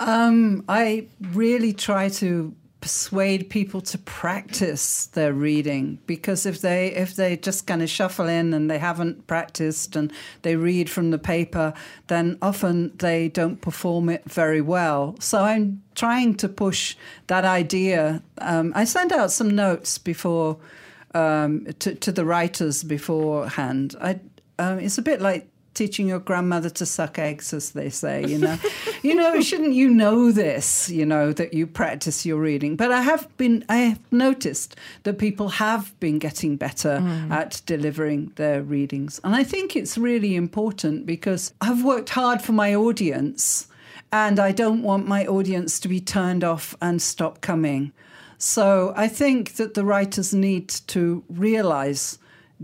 Um, 0.00 0.64
I 0.68 1.06
really 1.20 1.72
try 1.72 2.08
to 2.08 2.54
persuade 2.82 3.48
people 3.48 3.80
to 3.80 3.96
practice 3.96 5.06
their 5.06 5.32
reading 5.32 6.00
because 6.04 6.44
if 6.44 6.60
they 6.60 6.88
if 6.88 7.14
they 7.14 7.36
just 7.36 7.64
kind 7.64 7.80
of 7.80 7.88
shuffle 7.88 8.26
in 8.26 8.52
and 8.52 8.68
they 8.68 8.78
haven't 8.78 9.24
practiced 9.28 9.94
and 9.94 10.12
they 10.42 10.56
read 10.56 10.90
from 10.90 11.12
the 11.12 11.18
paper 11.18 11.72
then 12.08 12.36
often 12.42 12.94
they 12.98 13.28
don't 13.28 13.60
perform 13.62 14.08
it 14.08 14.24
very 14.24 14.60
well. 14.60 15.14
So 15.20 15.44
i'm 15.44 15.80
trying 15.94 16.34
to 16.34 16.48
push 16.48 16.96
that 17.28 17.44
idea. 17.44 18.20
Um, 18.38 18.72
i 18.74 18.84
send 18.84 19.12
out 19.12 19.30
some 19.30 19.50
notes 19.50 19.98
before 19.98 20.58
um, 21.14 21.66
to, 21.78 21.94
to 21.94 22.10
the 22.10 22.24
writers 22.24 22.82
beforehand. 22.82 23.94
I, 24.00 24.18
um, 24.58 24.80
it's 24.80 24.98
a 24.98 25.02
bit 25.02 25.20
like 25.20 25.51
teaching 25.74 26.08
your 26.08 26.18
grandmother 26.18 26.70
to 26.70 26.86
suck 26.86 27.18
eggs, 27.18 27.52
as 27.52 27.70
they 27.70 27.90
say, 27.90 28.24
you 28.26 28.38
know. 28.38 28.58
you 29.02 29.14
know, 29.14 29.40
shouldn't 29.40 29.74
you 29.74 29.88
know 29.88 30.30
this, 30.30 30.90
you 30.90 31.06
know, 31.06 31.32
that 31.32 31.54
you 31.54 31.66
practice 31.66 32.26
your 32.26 32.38
reading? 32.38 32.76
But 32.76 32.92
I 32.92 33.02
have 33.02 33.34
been, 33.36 33.64
I 33.68 33.78
have 33.78 34.00
noticed 34.10 34.76
that 35.04 35.18
people 35.18 35.48
have 35.48 35.98
been 36.00 36.18
getting 36.18 36.56
better 36.56 36.98
mm. 37.00 37.30
at 37.30 37.62
delivering 37.66 38.32
their 38.36 38.62
readings. 38.62 39.20
And 39.24 39.34
I 39.34 39.44
think 39.44 39.76
it's 39.76 39.96
really 39.98 40.36
important 40.36 41.06
because 41.06 41.52
I've 41.60 41.84
worked 41.84 42.10
hard 42.10 42.42
for 42.42 42.52
my 42.52 42.74
audience. 42.74 43.66
and 44.12 44.38
I 44.38 44.52
don't 44.52 44.82
want 44.82 45.08
my 45.08 45.26
audience 45.26 45.80
to 45.80 45.88
be 45.88 45.98
turned 45.98 46.44
off 46.44 46.76
and 46.82 47.00
stop 47.00 47.40
coming. 47.40 47.92
So 48.36 48.92
I 48.96 49.08
think 49.08 49.54
that 49.54 49.74
the 49.74 49.84
writers 49.84 50.34
need 50.34 50.68
to 50.88 51.24
realize 51.28 52.18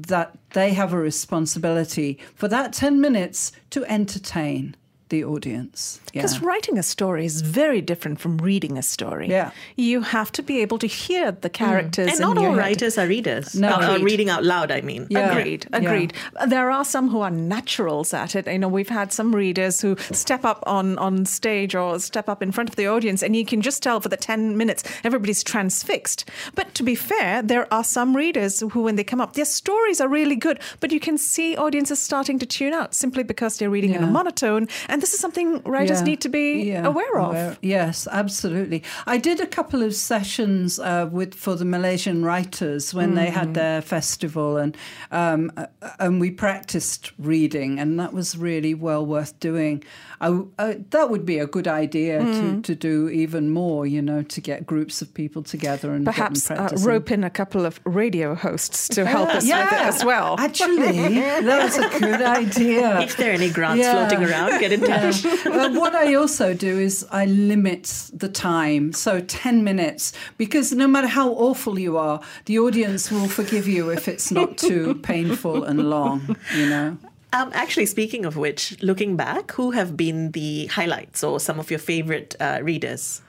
that 0.07 0.37
they 0.51 0.71
have 0.75 0.93
a 0.93 0.99
responsibility 0.99 2.19
for 2.35 2.49
that 2.49 2.73
10 2.73 3.01
minutes 3.01 3.53
to 3.71 3.85
entertain 3.87 4.77
the 5.09 5.25
audience. 5.25 6.01
Yeah. 6.13 6.23
Because 6.23 6.41
writing 6.43 6.79
a 6.79 6.83
story 6.83 7.25
is 7.25 7.41
very 7.43 7.81
different 7.81 8.21
from 8.21 8.39
reading 8.39 8.79
a 8.79 8.83
story. 8.83 9.29
Yeah. 9.29 9.51
You 9.77 10.01
have 10.03 10.31
to 10.33 10.43
be 10.43 10.61
able 10.61 10.79
to 10.79 10.87
hear 10.87 11.33
the 11.33 11.51
characters. 11.51 12.09
And 12.13 12.21
not 12.21 12.37
your 12.37 12.47
all 12.51 12.55
head. 12.55 12.59
writers 12.59 12.99
are 12.99 13.07
readers. 13.07 13.55
No. 13.55 13.69
Uh, 13.71 13.95
Agreed. 13.95 14.05
reading 14.05 14.31
out 14.31 14.45
loud, 14.45 14.71
I 14.71 14.81
mean. 14.81 15.07
Yeah. 15.11 15.31
Agreed, 15.31 15.67
Yeah. 15.71 15.79
agreed. 15.79 16.13
There 16.47 16.71
are 16.71 16.85
some 16.85 17.09
who 17.11 17.21
are 17.21 17.31
naturals 17.31 18.13
at 18.15 18.35
it. 18.35 18.47
You 18.47 18.59
know, 18.59 18.69
we've 18.69 18.89
had 18.89 19.13
some 19.13 19.35
readers 19.35 19.81
who 19.81 19.97
step 20.13 20.45
up 20.45 20.63
on, 20.67 20.99
on 20.99 21.27
stage 21.27 21.75
or 21.75 21.99
step 21.99 22.29
up 22.29 22.43
in 22.43 22.53
front 22.53 22.69
of 22.71 22.77
the 22.77 22.87
audience, 22.87 23.23
and 23.23 23.35
you 23.37 23.45
can 23.45 23.61
just 23.63 23.83
tell 23.83 24.01
for 24.01 24.09
the 24.09 24.17
10 24.17 24.57
minutes, 24.57 24.85
everybody's 25.05 25.43
transfixed. 25.43 26.25
But 26.55 26.75
to 26.75 26.83
be 26.83 26.95
fair, 26.95 27.43
there 27.43 27.73
are 27.73 27.85
some 27.85 28.17
readers 28.17 28.61
who, 28.61 28.83
when 28.83 28.97
they 28.97 29.05
come 29.05 29.21
up, 29.21 29.35
their 29.35 29.45
stories 29.45 30.01
are 30.01 30.09
really 30.09 30.37
good, 30.37 30.61
but 30.81 30.93
you 30.93 31.01
can 31.01 31.19
see 31.19 31.57
audiences 31.57 32.01
starting 32.01 32.39
to 32.39 32.47
tune 32.47 32.73
out 32.73 32.95
simply 32.95 33.23
because 33.23 33.59
they're 33.59 33.71
reading 33.71 33.95
in 33.95 34.03
a 34.03 34.07
monotone. 34.07 34.69
And 34.89 34.98
this 35.01 35.13
is 35.15 35.21
something 35.21 35.63
writers 35.65 36.01
Yeah. 36.01 36.05
need 36.05 36.21
to 36.23 36.29
be 36.29 36.63
Yeah, 36.71 36.87
aware 36.87 37.19
of. 37.19 37.31
aware- 37.31 37.57
Yes, 37.63 38.07
absolutely. 38.11 38.83
I 39.07 39.19
did 39.19 39.41
a 39.41 39.47
couple 39.47 39.83
of 39.83 39.95
sessions 39.95 40.79
uh, 40.79 41.09
with 41.11 41.35
for 41.35 41.55
the 41.57 41.65
Malaysian 41.65 42.25
writers 42.25 42.93
when 42.95 43.15
they 43.15 43.27
Mm-hmm. 43.27 43.39
had 43.39 43.55
their 43.55 43.83
festival, 43.83 44.57
and 44.57 44.77
um, 45.11 45.51
uh, 45.57 45.67
and 45.99 46.21
we 46.21 46.31
practiced 46.31 47.13
reading, 47.19 47.79
and 47.81 47.99
that 48.01 48.13
was 48.13 48.37
really 48.37 48.75
well 48.75 49.05
worth 49.07 49.39
doing. 49.41 49.83
I, 50.21 50.29
uh, 50.59 50.75
that 50.91 51.11
would 51.11 51.25
be 51.25 51.39
a 51.39 51.47
good 51.47 51.69
idea 51.69 52.21
Mm. 52.21 52.35
to, 52.35 52.63
to 52.63 52.75
do 52.75 53.09
even 53.09 53.51
more. 53.51 53.87
You 53.87 54.03
know, 54.03 54.23
to 54.23 54.41
get 54.41 54.67
groups 54.67 55.01
of 55.03 55.13
people 55.15 55.43
together 55.43 55.93
and 55.93 56.05
Perhaps 56.05 56.51
uh, 56.51 56.71
rope 56.81 57.11
in 57.13 57.23
a 57.25 57.31
couple 57.31 57.65
of 57.67 57.79
radio 57.85 58.35
hosts 58.35 58.89
to 58.89 59.05
help 59.07 59.29
us 59.29 59.45
with 59.45 59.53
it 59.53 59.73
as 59.73 60.05
well. 60.05 60.35
Actually, 60.39 61.21
that's 61.21 61.77
a 61.79 61.89
good 62.01 62.23
idea. 62.43 63.01
If 63.01 63.17
there 63.17 63.31
are 63.31 63.35
any 63.35 63.51
grants 63.51 63.85
Yeah. 63.85 63.93
floating 64.09 64.29
around, 64.29 64.59
get 64.61 64.73
in 64.73 64.81
touch. 64.89 65.25
well, 65.45 65.75
what 65.75 65.95
I 65.95 66.15
also 66.15 66.55
do 66.55 66.79
is 66.79 67.07
I 67.11 67.27
limit 67.27 68.11
the 68.13 68.29
time, 68.29 68.93
so 68.93 69.21
10 69.21 69.65
minutes, 69.65 70.13
because 70.37 70.73
no 70.73 70.87
matter 70.87 71.09
how 71.09 71.31
awful 71.31 71.79
you 71.79 71.97
are, 71.97 72.21
the 72.47 72.59
audience 72.59 73.11
will 73.11 73.29
forgive 73.29 73.69
you 73.69 73.91
if 73.91 74.09
it's 74.09 74.31
not 74.31 74.59
too 74.59 74.95
painful 75.03 75.65
and 75.65 75.91
long, 75.91 76.37
you 76.55 76.69
know. 76.69 76.99
Um, 77.33 77.51
actually, 77.53 77.87
speaking 77.87 78.25
of 78.25 78.37
which, 78.37 78.83
looking 78.83 79.17
back, 79.17 79.53
who 79.53 79.73
have 79.73 79.97
been 79.97 80.33
the 80.33 80.67
highlights 80.67 81.23
or 81.23 81.39
some 81.39 81.59
of 81.61 81.71
your 81.71 81.79
favorite 81.79 82.35
uh, 82.41 82.61
readers? 82.63 83.21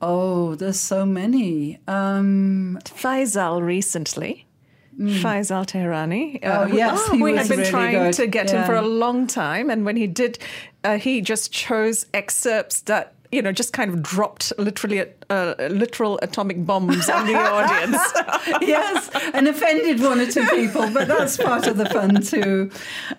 Oh, 0.00 0.56
there's 0.56 0.80
so 0.80 1.06
many. 1.06 1.78
Um, 1.86 2.78
Faisal 2.84 3.62
recently. 3.62 4.46
Faisal 4.98 5.66
Tehrani. 5.66 6.40
Mm. 6.40 6.70
Oh, 6.70 6.74
yes, 6.74 7.08
he 7.08 7.22
we 7.22 7.36
have 7.36 7.48
been 7.48 7.58
really 7.58 7.70
trying 7.70 7.94
good. 7.94 8.14
to 8.14 8.26
get 8.26 8.50
him 8.50 8.64
for 8.64 8.74
a 8.74 8.82
long 8.82 9.26
time, 9.26 9.70
and 9.70 9.84
when 9.84 9.96
he 9.96 10.06
did, 10.06 10.38
uh, 10.84 10.98
he 10.98 11.20
just 11.20 11.52
chose 11.52 12.06
excerpts 12.12 12.82
that 12.82 13.14
you 13.30 13.40
know 13.40 13.52
just 13.52 13.72
kind 13.72 13.90
of 13.90 14.02
dropped 14.02 14.52
literally 14.58 15.04
uh, 15.30 15.54
literal 15.70 16.18
atomic 16.22 16.64
bombs 16.66 17.08
on 17.08 17.26
the 17.26 17.34
audience. 17.34 18.00
yes, 18.60 19.10
and 19.32 19.48
offended 19.48 20.00
one 20.00 20.20
or 20.20 20.30
two 20.30 20.46
people, 20.48 20.88
but 20.90 21.08
that's 21.08 21.36
part 21.36 21.66
of 21.66 21.78
the 21.78 21.86
fun 21.86 22.20
too. 22.22 22.70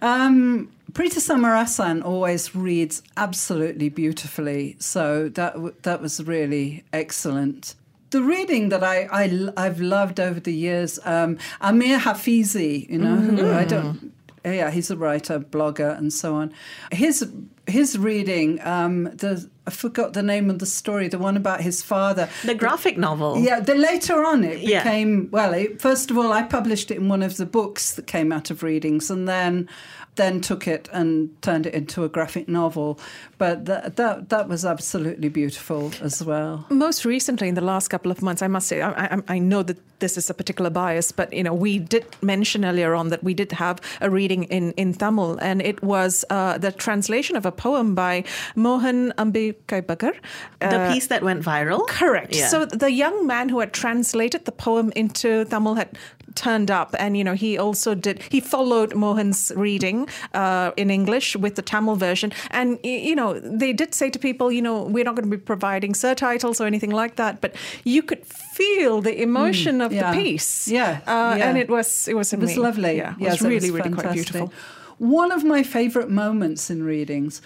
Um, 0.01 0.69
Preeta 0.93 1.17
Samarasan 1.17 2.05
always 2.05 2.53
reads 2.55 3.01
absolutely 3.17 3.89
beautifully, 3.89 4.75
so 4.79 5.27
that 5.29 5.53
w- 5.53 5.73
that 5.81 6.01
was 6.01 6.23
really 6.23 6.83
excellent. 6.93 7.73
The 8.13 8.21
reading 8.21 8.69
that 8.69 8.83
I, 8.83 9.07
I 9.11 9.63
have 9.63 9.81
loved 9.81 10.19
over 10.19 10.39
the 10.39 10.53
years, 10.53 10.99
um, 11.03 11.39
Amir 11.61 11.97
Hafizi, 11.97 12.87
you 12.87 12.99
know, 12.99 13.15
who 13.15 13.51
I 13.51 13.65
don't. 13.65 14.13
Yeah, 14.45 14.69
he's 14.69 14.91
a 14.91 14.95
writer, 14.97 15.39
blogger, 15.39 15.97
and 15.97 16.13
so 16.13 16.35
on. 16.35 16.53
His 16.91 17.27
his 17.65 17.97
reading, 17.97 18.61
um, 18.61 19.05
the 19.05 19.49
I 19.65 19.71
forgot 19.71 20.13
the 20.13 20.21
name 20.21 20.51
of 20.51 20.59
the 20.59 20.67
story, 20.67 21.07
the 21.07 21.17
one 21.17 21.35
about 21.37 21.61
his 21.61 21.81
father. 21.81 22.29
The 22.45 22.53
graphic 22.53 22.99
novel. 22.99 23.39
Yeah, 23.39 23.61
the 23.61 23.73
later 23.73 24.23
on 24.23 24.43
it 24.43 24.59
Yeah. 24.59 24.83
became 24.83 25.29
well. 25.31 25.51
It, 25.55 25.81
first 25.81 26.11
of 26.11 26.17
all, 26.19 26.31
I 26.31 26.43
published 26.43 26.91
it 26.91 26.97
in 26.97 27.09
one 27.09 27.23
of 27.23 27.37
the 27.37 27.47
books 27.47 27.95
that 27.95 28.05
came 28.05 28.31
out 28.31 28.51
of 28.51 28.61
readings, 28.61 29.09
and 29.09 29.27
then 29.27 29.67
then 30.15 30.41
took 30.41 30.67
it 30.67 30.89
and 30.93 31.29
turned 31.41 31.65
it 31.65 31.73
into 31.73 32.03
a 32.03 32.09
graphic 32.09 32.47
novel. 32.47 32.99
But 33.37 33.65
that 33.65 33.95
that 33.95 34.29
that 34.29 34.47
was 34.47 34.65
absolutely 34.65 35.29
beautiful 35.29 35.91
as 36.01 36.23
well. 36.23 36.65
Most 36.69 37.05
recently, 37.05 37.47
in 37.47 37.55
the 37.55 37.61
last 37.61 37.89
couple 37.89 38.11
of 38.11 38.21
months, 38.21 38.41
I 38.41 38.47
must 38.47 38.67
say, 38.67 38.81
I, 38.81 39.15
I, 39.15 39.21
I 39.27 39.39
know 39.39 39.63
that 39.63 39.77
this 39.99 40.17
is 40.17 40.29
a 40.29 40.33
particular 40.33 40.69
bias, 40.69 41.11
but 41.11 41.31
you 41.33 41.43
know, 41.43 41.53
we 41.53 41.79
did 41.79 42.05
mention 42.21 42.65
earlier 42.65 42.93
on 42.93 43.09
that 43.09 43.23
we 43.23 43.33
did 43.33 43.51
have 43.53 43.79
a 44.01 44.09
reading 44.09 44.43
in 44.45 44.73
in 44.73 44.93
Tamil, 44.93 45.37
and 45.41 45.61
it 45.61 45.81
was 45.81 46.25
uh, 46.29 46.57
the 46.57 46.71
translation 46.71 47.35
of 47.35 47.45
a 47.45 47.51
poem 47.51 47.95
by 47.95 48.23
Mohan 48.55 49.13
Ambikaipaker. 49.17 50.13
The 50.59 50.89
piece 50.93 51.07
that 51.07 51.23
went 51.23 51.43
viral. 51.43 51.87
Correct. 51.87 52.35
Yeah. 52.35 52.47
So 52.47 52.65
the 52.65 52.91
young 52.91 53.27
man 53.27 53.49
who 53.49 53.59
had 53.59 53.73
translated 53.73 54.45
the 54.45 54.51
poem 54.51 54.91
into 54.95 55.45
Tamil 55.45 55.75
had 55.75 55.97
turned 56.35 56.71
up, 56.71 56.95
and 56.99 57.15
you 57.17 57.23
know 57.23 57.33
he 57.33 57.57
also 57.57 57.95
did. 57.95 58.21
He 58.29 58.39
followed 58.39 58.95
Mohan's 58.95 59.51
reading 59.55 60.07
uh, 60.33 60.71
in 60.77 60.89
English 60.89 61.35
with 61.35 61.55
the 61.55 61.61
Tamil 61.61 61.95
version, 61.95 62.31
and 62.51 62.79
you 62.83 63.15
know 63.15 63.39
they 63.39 63.73
did 63.73 63.93
say 63.93 64.09
to 64.09 64.19
people, 64.19 64.51
you 64.51 64.61
know, 64.61 64.83
we're 64.83 65.03
not 65.03 65.15
going 65.15 65.29
to 65.29 65.37
be 65.37 65.43
providing 65.43 65.93
surtitles 65.93 66.59
or 66.59 66.65
anything 66.65 66.91
like 66.91 67.15
that, 67.15 67.41
but 67.41 67.55
you 67.83 68.01
could 68.01 68.25
feel 68.25 69.01
the 69.01 69.21
emotion 69.21 69.81
of 69.81 69.91
Mm, 69.91 69.95
yeah. 69.95 70.11
the 70.11 70.17
piece. 70.23 70.67
Yeah, 70.67 70.99
uh, 71.07 71.35
yeah. 71.37 71.49
and 71.49 71.57
it 71.57 71.69
was 71.69 72.07
it 72.07 72.15
was 72.15 72.33
It 72.33 72.39
was 72.39 72.57
lovely. 72.57 72.97
Yeah, 72.97 73.13
it 73.19 73.29
was 73.29 73.41
it 73.41 73.47
really 73.47 73.71
really 73.71 73.91
quite 73.91 74.13
beautiful. 74.13 74.51
One 74.99 75.31
of 75.31 75.43
my 75.43 75.63
favourite 75.63 76.09
moments 76.09 76.69
in 76.69 76.83
readings, 76.83 77.41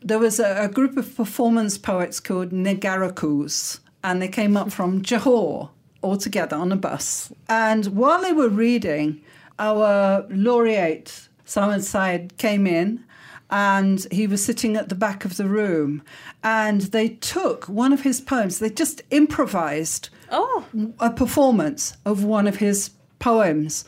there 0.00 0.18
was 0.18 0.40
a, 0.40 0.64
a 0.64 0.68
group 0.68 0.96
of 0.96 1.14
performance 1.16 1.78
poets 1.78 2.20
called 2.20 2.50
Negarakus, 2.52 3.80
and 4.02 4.20
they 4.20 4.28
came 4.28 4.56
up 4.56 4.72
from 4.72 5.02
Johor 5.02 5.70
all 6.06 6.16
together 6.16 6.56
on 6.56 6.72
a 6.72 6.76
bus. 6.76 7.32
And 7.48 7.86
while 7.86 8.22
they 8.22 8.32
were 8.32 8.48
reading, 8.48 9.20
our 9.58 10.24
laureate, 10.30 11.28
Samad 11.46 11.82
Said, 11.82 12.36
came 12.38 12.66
in 12.66 13.04
and 13.50 14.06
he 14.10 14.26
was 14.26 14.44
sitting 14.44 14.76
at 14.76 14.88
the 14.88 14.94
back 14.94 15.24
of 15.24 15.36
the 15.36 15.46
room. 15.46 16.02
And 16.42 16.82
they 16.82 17.08
took 17.10 17.64
one 17.68 17.92
of 17.92 18.02
his 18.02 18.20
poems, 18.20 18.58
they 18.58 18.70
just 18.70 19.02
improvised 19.10 20.08
Oh. 20.30 20.64
a 20.98 21.10
performance 21.10 21.96
of 22.04 22.24
one 22.24 22.46
of 22.48 22.56
his 22.56 22.90
poems. 23.20 23.84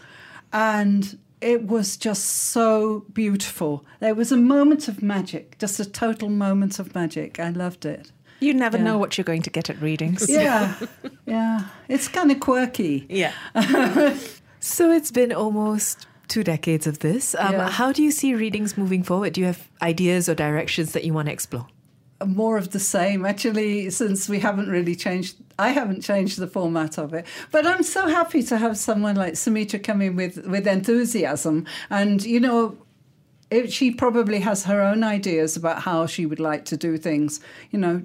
And 0.53 1.19
it 1.41 1.67
was 1.67 1.97
just 1.97 2.25
so 2.25 3.05
beautiful. 3.13 3.85
There 4.01 4.15
was 4.15 4.31
a 4.33 4.37
moment 4.37 4.89
of 4.89 5.03
magic, 5.03 5.59
just 5.59 5.81
a 5.81 5.85
total 5.85 6.29
moment 6.29 6.79
of 6.79 6.95
magic. 6.95 7.39
I 7.41 7.51
loved 7.51 7.85
it. 7.85 8.11
You 8.41 8.55
never 8.55 8.77
Yeah. 8.77 8.85
know 8.85 8.99
what 8.99 9.19
you're 9.19 9.25
going 9.25 9.43
to 9.43 9.51
get 9.51 9.69
at 9.71 9.81
readings. 9.83 10.29
Yeah, 10.29 10.75
yeah. 11.27 11.65
It's 11.89 12.09
kind 12.09 12.31
of 12.31 12.41
quirky. 12.41 13.07
Yeah. 13.09 13.33
So 14.61 14.91
it's 14.91 15.13
been 15.13 15.33
almost 15.33 16.07
two 16.27 16.43
decades 16.43 16.87
of 16.89 16.99
this. 16.99 17.35
Um, 17.39 17.53
Yeah. 17.53 17.71
How 17.71 17.93
do 17.93 18.03
you 18.03 18.11
see 18.11 18.35
readings 18.35 18.77
moving 18.77 19.05
forward? 19.05 19.35
Do 19.35 19.41
you 19.41 19.47
have 19.47 19.69
ideas 19.81 20.29
or 20.29 20.35
directions 20.35 20.93
that 20.93 21.05
you 21.05 21.13
want 21.15 21.27
to 21.27 21.33
explore? 21.33 21.67
more 22.27 22.59
of 22.59 22.71
the 22.71 22.81
same 22.81 23.25
actually 23.25 23.89
since 23.91 24.29
we 24.29 24.41
haven't 24.41 24.69
really 24.69 24.97
changed 24.97 25.37
i 25.57 25.69
haven't 25.69 26.01
changed 26.03 26.37
the 26.41 26.49
format 26.49 26.99
of 26.99 27.15
it 27.15 27.25
but 27.53 27.65
i'm 27.65 27.85
so 27.85 28.09
happy 28.09 28.43
to 28.43 28.59
have 28.59 28.77
someone 28.77 29.15
like 29.15 29.37
sumitra 29.37 29.79
come 29.79 30.03
in 30.03 30.17
with 30.17 30.37
with 30.45 30.67
enthusiasm 30.67 31.65
and 31.91 32.25
you 32.25 32.41
know 32.41 32.77
if 33.53 33.73
she 33.73 33.93
probably 33.93 34.41
has 34.41 34.65
her 34.65 34.83
own 34.83 35.05
ideas 35.05 35.57
about 35.57 35.83
how 35.83 36.07
she 36.07 36.27
would 36.27 36.41
like 36.41 36.65
to 36.65 36.77
do 36.77 36.99
things 36.99 37.39
you 37.71 37.79
know 37.79 38.03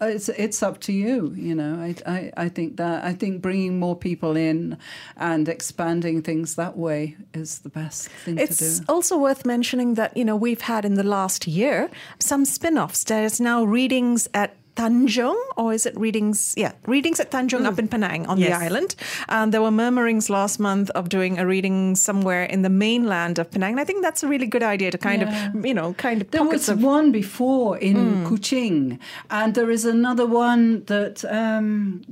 it's 0.00 0.28
it's 0.28 0.62
up 0.62 0.80
to 0.80 0.92
you 0.92 1.32
you 1.36 1.54
know 1.54 1.74
I, 1.80 1.94
I 2.06 2.32
i 2.36 2.48
think 2.48 2.76
that 2.76 3.04
i 3.04 3.12
think 3.12 3.42
bringing 3.42 3.78
more 3.78 3.96
people 3.96 4.36
in 4.36 4.76
and 5.16 5.48
expanding 5.48 6.22
things 6.22 6.54
that 6.56 6.76
way 6.76 7.16
is 7.34 7.60
the 7.60 7.68
best 7.68 8.08
thing 8.08 8.38
It's 8.38 8.58
to 8.58 8.64
do 8.64 8.70
it's 8.70 8.88
also 8.88 9.16
worth 9.18 9.44
mentioning 9.44 9.94
that, 9.94 10.16
you 10.16 10.24
know, 10.24 10.36
we've 10.36 10.60
had 10.60 10.84
in 10.84 10.94
the 10.94 11.02
last 11.02 11.46
year 11.46 11.90
some 12.18 12.44
spin 12.44 12.78
offs. 12.78 13.04
There's 13.04 13.40
now 13.40 13.64
readings 13.64 14.28
at 14.34 14.56
Tanjung, 14.76 15.36
or 15.56 15.72
is 15.74 15.84
it 15.86 15.96
readings? 15.98 16.54
Yeah, 16.56 16.72
readings 16.86 17.20
at 17.20 17.30
Tanjung 17.30 17.66
up 17.66 17.78
in 17.78 17.88
Penang 17.88 18.26
on 18.26 18.38
the 18.38 18.52
island. 18.52 18.94
And 19.28 19.52
there 19.52 19.60
were 19.62 19.70
murmurings 19.70 20.30
last 20.30 20.58
month 20.60 20.90
of 20.90 21.08
doing 21.08 21.38
a 21.38 21.46
reading 21.46 21.96
somewhere 21.96 22.44
in 22.44 22.62
the 22.62 22.70
mainland 22.70 23.38
of 23.38 23.50
Penang. 23.50 23.72
And 23.72 23.80
I 23.80 23.84
think 23.84 24.02
that's 24.02 24.22
a 24.22 24.28
really 24.28 24.46
good 24.46 24.62
idea 24.62 24.90
to 24.90 24.98
kind 24.98 25.22
Yeah. 25.22 25.50
of, 25.54 25.66
you 25.66 25.74
know, 25.74 25.92
kind 25.94 26.22
of 26.22 26.30
There 26.30 26.44
was 26.44 26.68
of 26.68 26.82
one 26.82 27.12
before 27.12 27.76
in 27.78 28.24
Kuching, 28.26 28.98
and 29.30 29.54
there 29.54 29.70
is 29.70 29.84
another 29.84 30.26
one 30.26 30.84
that 30.86 31.24
um, 31.30 32.02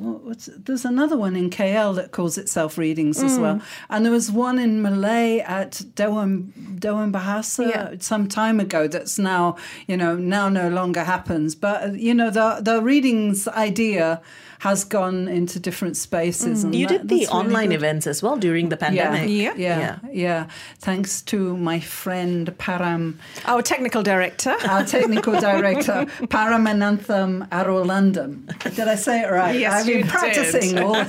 there's 0.66 0.84
another 0.84 1.16
one 1.16 1.36
in 1.36 1.50
KL 1.50 1.94
that 1.96 2.10
calls 2.12 2.36
itself 2.38 2.76
Readings 2.78 3.22
as 3.22 3.38
well, 3.38 3.60
and 3.90 4.04
there 4.04 4.12
was 4.12 4.30
one 4.30 4.58
in 4.58 4.82
Malay 4.82 5.40
at 5.40 5.82
Dewan 5.94 6.52
Dewan 6.78 7.12
Bahasa 7.12 7.68
Yeah. 7.70 7.94
some 8.00 8.26
time 8.28 8.60
ago. 8.60 8.86
That's 8.88 9.18
now 9.18 9.56
you 9.86 9.96
know 9.96 10.16
now 10.16 10.48
no 10.48 10.68
longer 10.68 11.04
happens, 11.04 11.54
but 11.54 11.82
uh, 11.82 11.92
you 11.92 12.14
know 12.14 12.30
the 12.60 12.80
Readings 12.82 13.46
idea 13.48 14.20
has 14.60 14.84
gone 14.84 15.28
into 15.28 15.58
different 15.60 15.96
spaces. 15.96 16.64
and 16.64 16.74
You 16.74 16.86
that- 16.86 16.98
did 17.02 17.08
the 17.08 17.18
that's 17.20 17.32
really 17.32 17.40
online 17.44 17.72
events 17.72 18.06
as 18.06 18.22
well 18.22 18.36
during 18.36 18.68
the 18.68 18.76
pandemic. 18.76 19.28
Yeah. 19.28 19.54
Yeah, 19.56 19.98
yeah, 20.12 20.46
Thanks 20.80 21.22
to 21.22 21.56
my 21.56 21.80
friend 21.80 22.46
Param 22.58 23.14
our 23.46 23.62
technical 23.62 24.02
director. 24.02 24.54
our 24.68 24.84
technical 24.84 25.34
director, 25.48 26.06
Paramanantham 26.26 27.48
Arulandam. 27.50 28.46
Did 28.74 28.88
I 28.88 28.94
say 28.96 29.22
it 29.22 29.30
right? 29.30 29.58
Yes, 29.58 29.72
I've 29.74 29.86
been 29.86 29.98
you 29.98 30.02
did. 30.04 30.10
practicing 30.12 30.78
all. 30.78 30.96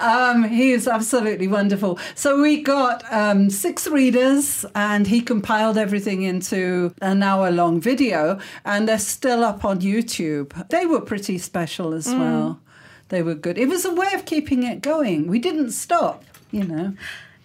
um, 0.00 0.44
he 0.48 0.72
is 0.72 0.86
absolutely 0.88 1.48
wonderful. 1.48 1.98
So 2.14 2.40
we 2.40 2.62
got 2.62 3.04
um, 3.12 3.50
six 3.50 3.86
readers, 3.86 4.64
and 4.74 5.06
he 5.06 5.20
compiled 5.20 5.76
everything 5.78 6.22
into 6.22 6.94
an 7.00 7.22
hour-long 7.22 7.80
video, 7.80 8.38
and 8.64 8.88
they're 8.88 8.98
still 8.98 9.44
up 9.44 9.64
on 9.64 9.80
YouTube. 9.80 10.68
They 10.68 10.86
were 10.86 11.00
pretty 11.00 11.38
special 11.38 11.81
as 11.90 12.06
mm. 12.06 12.18
well. 12.18 12.60
They 13.08 13.22
were 13.22 13.34
good. 13.34 13.58
It 13.58 13.68
was 13.68 13.84
a 13.84 13.92
way 13.92 14.08
of 14.14 14.24
keeping 14.24 14.62
it 14.62 14.80
going. 14.80 15.26
We 15.26 15.38
didn't 15.38 15.72
stop, 15.72 16.24
you 16.50 16.64
know. 16.64 16.94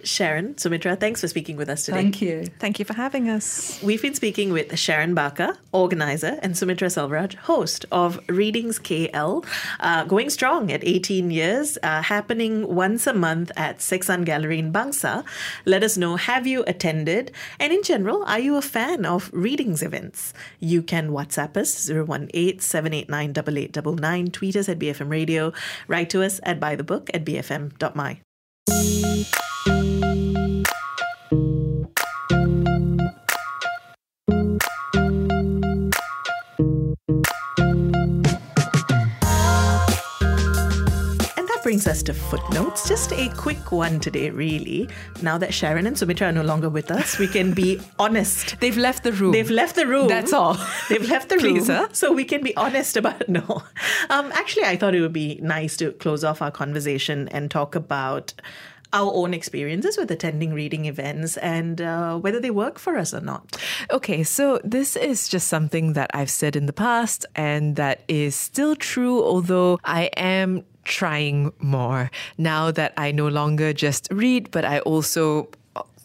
Sharon, 0.07 0.57
Sumitra, 0.57 0.95
thanks 0.95 1.21
for 1.21 1.27
speaking 1.27 1.57
with 1.57 1.69
us 1.69 1.85
today. 1.85 1.97
Thank 1.97 2.21
you. 2.21 2.45
Thank 2.59 2.79
you 2.79 2.85
for 2.85 2.93
having 2.93 3.29
us. 3.29 3.79
We've 3.83 4.01
been 4.01 4.13
speaking 4.13 4.51
with 4.51 4.77
Sharon 4.77 5.13
Bakar, 5.13 5.57
organizer, 5.71 6.39
and 6.41 6.57
Sumitra 6.57 6.87
Selvaraj, 6.87 7.35
host 7.35 7.85
of 7.91 8.19
Readings 8.27 8.79
KL, 8.79 9.45
uh, 9.79 10.05
going 10.05 10.29
strong 10.29 10.71
at 10.71 10.83
18 10.83 11.31
years, 11.31 11.77
uh, 11.83 12.01
happening 12.01 12.73
once 12.73 13.07
a 13.07 13.13
month 13.13 13.51
at 13.55 13.79
Seksan 13.79 14.25
Gallery 14.25 14.59
in 14.59 14.71
Bangsar. 14.71 15.23
Let 15.65 15.83
us 15.83 15.97
know 15.97 16.15
have 16.15 16.47
you 16.47 16.63
attended? 16.65 17.31
And 17.59 17.73
in 17.73 17.83
general, 17.83 18.23
are 18.23 18.39
you 18.39 18.55
a 18.55 18.61
fan 18.61 19.05
of 19.05 19.29
readings 19.33 19.83
events? 19.83 20.33
You 20.59 20.81
can 20.81 21.11
WhatsApp 21.11 21.57
us 21.57 21.89
018 21.89 22.59
789 22.59 23.27
8899, 23.31 24.31
tweet 24.31 24.55
us 24.55 24.69
at 24.69 24.79
BFM 24.79 25.09
Radio, 25.09 25.53
write 25.87 26.09
to 26.11 26.23
us 26.23 26.39
at 26.43 26.59
bythebook 26.59 27.09
at 27.13 27.25
bfm.my. 27.25 28.21
That 41.97 42.05
to 42.05 42.13
footnotes. 42.13 42.87
Just 42.87 43.11
a 43.13 43.27
quick 43.37 43.71
one 43.71 43.99
today, 43.99 44.29
really. 44.29 44.87
Now 45.23 45.37
that 45.39 45.51
Sharon 45.53 45.87
and 45.87 45.97
Sumitra 45.97 46.27
are 46.27 46.31
no 46.31 46.43
longer 46.43 46.69
with 46.69 46.91
us, 46.91 47.17
we 47.17 47.27
can 47.27 47.53
be 47.53 47.81
honest. 47.99 48.59
They've 48.59 48.77
left 48.77 49.03
the 49.03 49.11
room. 49.13 49.31
They've 49.31 49.49
left 49.49 49.75
the 49.75 49.87
room. 49.87 50.07
That's 50.07 50.31
all. 50.31 50.57
They've 50.89 51.09
left 51.09 51.29
the 51.29 51.37
Please, 51.37 51.67
room. 51.69 51.77
huh? 51.77 51.87
So 51.93 52.11
we 52.13 52.23
can 52.23 52.43
be 52.43 52.55
honest 52.55 52.97
about 52.97 53.27
no. 53.29 53.63
Um, 54.09 54.31
actually, 54.33 54.65
I 54.65 54.75
thought 54.77 54.93
it 54.93 55.01
would 55.01 55.13
be 55.13 55.39
nice 55.41 55.75
to 55.77 55.91
close 55.93 56.23
off 56.23 56.41
our 56.41 56.51
conversation 56.51 57.27
and 57.29 57.49
talk 57.49 57.73
about 57.73 58.33
our 58.93 59.11
own 59.13 59.33
experiences 59.33 59.97
with 59.97 60.09
attending 60.11 60.53
reading 60.53 60.85
events 60.85 61.35
and 61.37 61.81
uh, 61.81 62.17
whether 62.17 62.39
they 62.39 62.51
work 62.51 62.79
for 62.79 62.97
us 62.97 63.13
or 63.13 63.19
not. 63.21 63.57
Okay, 63.91 64.23
so 64.23 64.61
this 64.63 64.95
is 64.95 65.27
just 65.27 65.47
something 65.47 65.93
that 65.93 66.09
I've 66.13 66.29
said 66.29 66.55
in 66.55 66.67
the 66.67 66.73
past 66.73 67.25
and 67.35 67.75
that 67.75 68.01
is 68.07 68.35
still 68.35 68.75
true, 68.75 69.21
although 69.23 69.77
I 69.83 70.03
am 70.15 70.63
trying 70.87 71.51
more 71.59 72.09
now 72.37 72.71
that 72.71 72.93
I 72.97 73.11
no 73.11 73.27
longer 73.27 73.73
just 73.73 74.07
read, 74.11 74.49
but 74.51 74.65
I 74.65 74.79
also 74.79 75.49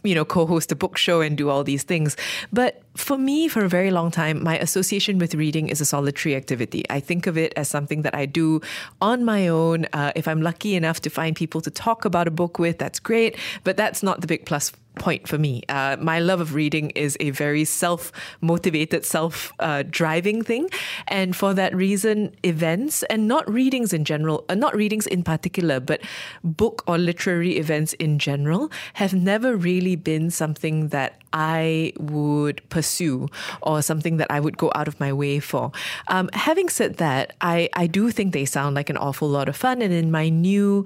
you 0.04 0.14
know, 0.14 0.24
co-host 0.24 0.72
a 0.72 0.74
book 0.74 0.96
show 0.96 1.20
and 1.20 1.36
do 1.38 1.48
all 1.48 1.64
these 1.64 1.84
things. 1.84 2.16
But 2.52 2.81
for 2.94 3.16
me, 3.16 3.48
for 3.48 3.64
a 3.64 3.68
very 3.68 3.90
long 3.90 4.10
time, 4.10 4.42
my 4.42 4.58
association 4.58 5.18
with 5.18 5.34
reading 5.34 5.68
is 5.68 5.80
a 5.80 5.84
solitary 5.84 6.36
activity. 6.36 6.84
I 6.90 7.00
think 7.00 7.26
of 7.26 7.38
it 7.38 7.52
as 7.56 7.68
something 7.68 8.02
that 8.02 8.14
I 8.14 8.26
do 8.26 8.60
on 9.00 9.24
my 9.24 9.48
own. 9.48 9.86
Uh, 9.92 10.12
if 10.14 10.28
I'm 10.28 10.42
lucky 10.42 10.74
enough 10.74 11.00
to 11.02 11.10
find 11.10 11.34
people 11.34 11.60
to 11.62 11.70
talk 11.70 12.04
about 12.04 12.28
a 12.28 12.30
book 12.30 12.58
with, 12.58 12.78
that's 12.78 13.00
great. 13.00 13.38
But 13.64 13.76
that's 13.76 14.02
not 14.02 14.20
the 14.20 14.26
big 14.26 14.44
plus 14.44 14.72
point 14.96 15.26
for 15.26 15.38
me. 15.38 15.62
Uh, 15.70 15.96
my 16.00 16.20
love 16.20 16.40
of 16.40 16.54
reading 16.54 16.90
is 16.90 17.16
a 17.20 17.30
very 17.30 17.64
self 17.64 18.12
motivated, 18.40 19.06
self 19.06 19.52
uh, 19.58 19.84
driving 19.88 20.42
thing. 20.42 20.68
And 21.08 21.34
for 21.34 21.54
that 21.54 21.74
reason, 21.74 22.34
events 22.42 23.02
and 23.04 23.26
not 23.26 23.48
readings 23.50 23.92
in 23.92 24.04
general, 24.04 24.44
uh, 24.48 24.54
not 24.54 24.76
readings 24.76 25.06
in 25.06 25.22
particular, 25.22 25.80
but 25.80 26.02
book 26.44 26.84
or 26.86 26.98
literary 26.98 27.56
events 27.56 27.94
in 27.94 28.18
general 28.18 28.70
have 28.94 29.14
never 29.14 29.56
really 29.56 29.96
been 29.96 30.30
something 30.30 30.88
that 30.88 31.21
I 31.32 31.92
would 31.98 32.66
pursue 32.68 33.28
or 33.60 33.82
something 33.82 34.16
that 34.18 34.30
I 34.30 34.40
would 34.40 34.56
go 34.56 34.70
out 34.74 34.88
of 34.88 34.98
my 35.00 35.12
way 35.12 35.40
for. 35.40 35.72
Um, 36.08 36.30
having 36.32 36.68
said 36.68 36.96
that, 36.96 37.34
I, 37.40 37.68
I 37.74 37.86
do 37.86 38.10
think 38.10 38.32
they 38.32 38.44
sound 38.44 38.74
like 38.74 38.90
an 38.90 38.96
awful 38.96 39.28
lot 39.28 39.48
of 39.48 39.56
fun. 39.56 39.82
And 39.82 39.92
in 39.92 40.10
my 40.10 40.28
new, 40.28 40.84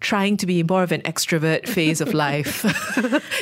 trying 0.00 0.36
to 0.38 0.46
be 0.46 0.62
more 0.62 0.82
of 0.82 0.92
an 0.92 1.02
extrovert 1.02 1.68
phase 1.76 2.00
of 2.00 2.14
life, 2.14 2.64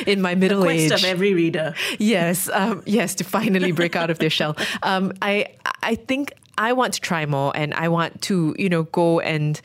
in 0.07 0.21
my 0.21 0.35
middle 0.35 0.63
Quest 0.63 0.79
age, 0.79 0.91
of 0.91 1.03
every 1.03 1.33
reader. 1.33 1.73
yes, 1.99 2.49
um, 2.49 2.81
yes, 2.85 3.15
to 3.15 3.23
finally 3.23 3.71
break 3.71 3.95
out 3.95 4.09
of 4.09 4.19
their 4.19 4.29
shell. 4.29 4.55
Um, 4.83 5.13
I 5.21 5.47
I 5.81 5.95
think 5.95 6.33
I 6.57 6.73
want 6.73 6.93
to 6.93 7.01
try 7.01 7.25
more, 7.25 7.55
and 7.55 7.73
I 7.73 7.87
want 7.87 8.21
to 8.23 8.55
you 8.57 8.69
know 8.69 8.83
go 8.83 9.19
and 9.19 9.59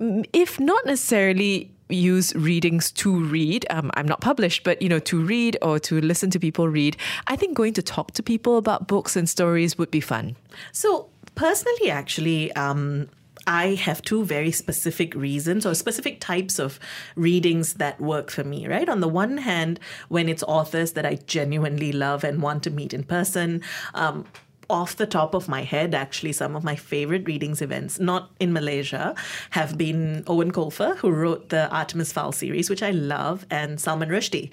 mm, 0.00 0.26
if 0.32 0.58
not 0.60 0.84
necessarily 0.84 1.70
use 1.88 2.34
readings 2.34 2.90
to 2.92 3.24
read. 3.24 3.66
Um, 3.70 3.90
i'm 3.94 4.06
not 4.06 4.20
published 4.20 4.64
but 4.64 4.80
you 4.82 4.88
know 4.88 4.98
to 4.98 5.20
read 5.20 5.56
or 5.62 5.78
to 5.80 6.00
listen 6.00 6.30
to 6.30 6.38
people 6.38 6.68
read. 6.68 6.96
I 7.26 7.36
think 7.36 7.56
going 7.56 7.74
to 7.74 7.82
talk 7.82 8.12
to 8.12 8.22
people 8.22 8.58
about 8.58 8.86
books 8.88 9.16
and 9.16 9.28
stories 9.28 9.78
would 9.78 9.90
be 9.90 10.00
fun. 10.00 10.36
So 10.72 11.08
personally, 11.34 11.90
actually, 11.90 12.52
um, 12.52 13.08
I 13.46 13.76
have 13.76 14.02
two 14.02 14.24
very 14.24 14.52
specific 14.52 15.14
reasons 15.14 15.64
or 15.64 15.74
specific 15.74 16.20
types 16.20 16.58
of 16.58 16.78
readings 17.16 17.74
that 17.74 17.98
work 18.00 18.30
for 18.30 18.44
me, 18.44 18.66
right? 18.66 18.88
On 18.88 19.00
the 19.00 19.08
one 19.08 19.38
hand, 19.38 19.80
when 20.08 20.28
it's 20.28 20.42
authors 20.42 20.92
that 20.92 21.06
I 21.06 21.14
genuinely 21.26 21.92
love 21.92 22.24
and 22.24 22.42
want 22.42 22.62
to 22.64 22.70
meet 22.70 22.92
in 22.92 23.04
person, 23.04 23.62
um, 23.94 24.26
off 24.70 24.96
the 24.96 25.06
top 25.06 25.34
of 25.34 25.48
my 25.48 25.62
head, 25.62 25.94
actually, 25.94 26.32
some 26.32 26.54
of 26.54 26.62
my 26.62 26.76
favorite 26.76 27.26
readings 27.26 27.62
events, 27.62 27.98
not 27.98 28.30
in 28.38 28.52
Malaysia, 28.52 29.14
have 29.50 29.78
been 29.78 30.24
Eoin 30.24 30.52
Colfer, 30.52 30.96
who 30.98 31.10
wrote 31.10 31.48
the 31.48 31.70
Artemis 31.70 32.12
Fowl 32.12 32.32
series, 32.32 32.68
which 32.68 32.82
I 32.82 32.90
love, 32.90 33.46
and 33.50 33.80
Salman 33.80 34.08
Rushdie. 34.08 34.50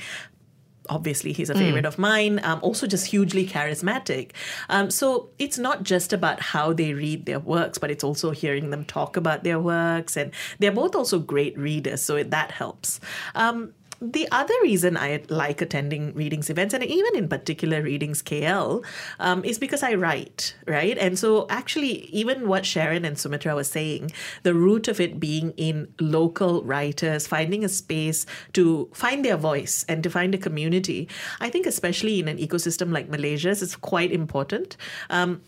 Obviously 0.87 1.33
he's 1.33 1.49
a 1.49 1.55
favorite 1.55 1.83
of 1.83 1.97
mine 1.97 2.39
um, 2.43 2.59
also 2.61 2.85
just 2.85 3.07
hugely 3.07 3.47
charismatic. 3.47 4.33
Um, 4.69 4.91
so 4.91 5.29
it's 5.39 5.57
not 5.57 5.81
just 5.81 6.13
about 6.13 6.39
how 6.39 6.73
they 6.73 6.93
read 6.93 7.25
their 7.25 7.39
works 7.39 7.79
but 7.79 7.89
it's 7.89 8.03
also 8.03 8.29
hearing 8.29 8.69
them 8.69 8.85
talk 8.85 9.17
about 9.17 9.43
their 9.43 9.59
works 9.59 10.15
and 10.15 10.31
they're 10.59 10.71
both 10.71 10.93
also 10.93 11.17
great 11.17 11.57
readers 11.57 12.03
so 12.03 12.21
that 12.21 12.51
helps. 12.51 12.99
Um, 13.33 13.73
the 14.11 14.27
other 14.31 14.53
reason 14.61 14.97
I 14.97 15.23
like 15.29 15.61
attending 15.61 16.13
readings 16.13 16.49
events, 16.49 16.73
and 16.73 16.83
even 16.83 17.15
in 17.15 17.27
particular 17.27 17.81
readings 17.81 18.21
KL, 18.21 18.85
um, 19.19 19.43
is 19.43 19.59
because 19.59 19.83
I 19.83 19.93
write, 19.95 20.55
right? 20.67 20.97
And 20.97 21.17
so, 21.17 21.45
actually, 21.49 22.05
even 22.05 22.47
what 22.47 22.65
Sharon 22.65 23.05
and 23.05 23.17
Sumitra 23.17 23.55
were 23.55 23.63
saying, 23.63 24.11
the 24.43 24.53
root 24.53 24.87
of 24.87 24.99
it 24.99 25.19
being 25.19 25.51
in 25.57 25.93
local 25.99 26.63
writers, 26.63 27.27
finding 27.27 27.63
a 27.63 27.69
space 27.69 28.25
to 28.53 28.89
find 28.93 29.23
their 29.23 29.37
voice 29.37 29.85
and 29.87 30.03
to 30.03 30.09
find 30.09 30.33
a 30.35 30.37
community, 30.37 31.07
I 31.39 31.49
think, 31.49 31.65
especially 31.65 32.19
in 32.19 32.27
an 32.27 32.37
ecosystem 32.37 32.91
like 32.91 33.09
Malaysia's, 33.09 33.61
is 33.61 33.75
quite 33.75 34.11
important. 34.11 34.77
Um, 35.09 35.41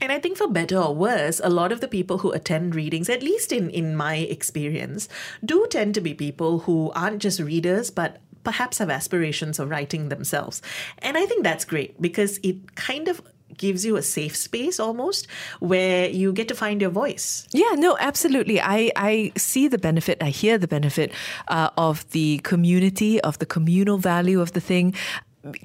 and 0.00 0.12
I 0.12 0.18
think 0.18 0.36
for 0.36 0.48
better 0.48 0.78
or 0.78 0.94
worse, 0.94 1.40
a 1.42 1.50
lot 1.50 1.72
of 1.72 1.80
the 1.80 1.88
people 1.88 2.18
who 2.18 2.32
attend 2.32 2.74
readings, 2.74 3.08
at 3.08 3.22
least 3.22 3.52
in, 3.52 3.70
in 3.70 3.96
my 3.96 4.16
experience, 4.16 5.08
do 5.44 5.66
tend 5.70 5.94
to 5.94 6.00
be 6.00 6.14
people 6.14 6.60
who 6.60 6.92
aren't 6.94 7.22
just 7.22 7.40
readers, 7.40 7.90
but 7.90 8.18
perhaps 8.44 8.78
have 8.78 8.90
aspirations 8.90 9.58
of 9.58 9.68
writing 9.68 10.08
themselves. 10.08 10.62
And 10.98 11.16
I 11.16 11.26
think 11.26 11.44
that's 11.44 11.64
great 11.64 12.00
because 12.00 12.38
it 12.42 12.76
kind 12.76 13.08
of 13.08 13.20
gives 13.56 13.84
you 13.84 13.96
a 13.96 14.02
safe 14.02 14.36
space 14.36 14.80
almost 14.80 15.26
where 15.58 16.08
you 16.08 16.32
get 16.32 16.48
to 16.48 16.54
find 16.54 16.80
your 16.80 16.90
voice. 16.90 17.46
Yeah, 17.52 17.74
no, 17.76 17.96
absolutely. 18.00 18.60
I, 18.60 18.90
I 18.96 19.32
see 19.36 19.68
the 19.68 19.78
benefit, 19.78 20.22
I 20.22 20.30
hear 20.30 20.58
the 20.58 20.68
benefit 20.68 21.12
uh, 21.48 21.70
of 21.76 22.08
the 22.10 22.38
community, 22.38 23.20
of 23.20 23.38
the 23.38 23.46
communal 23.46 23.98
value 23.98 24.40
of 24.40 24.52
the 24.52 24.60
thing. 24.60 24.94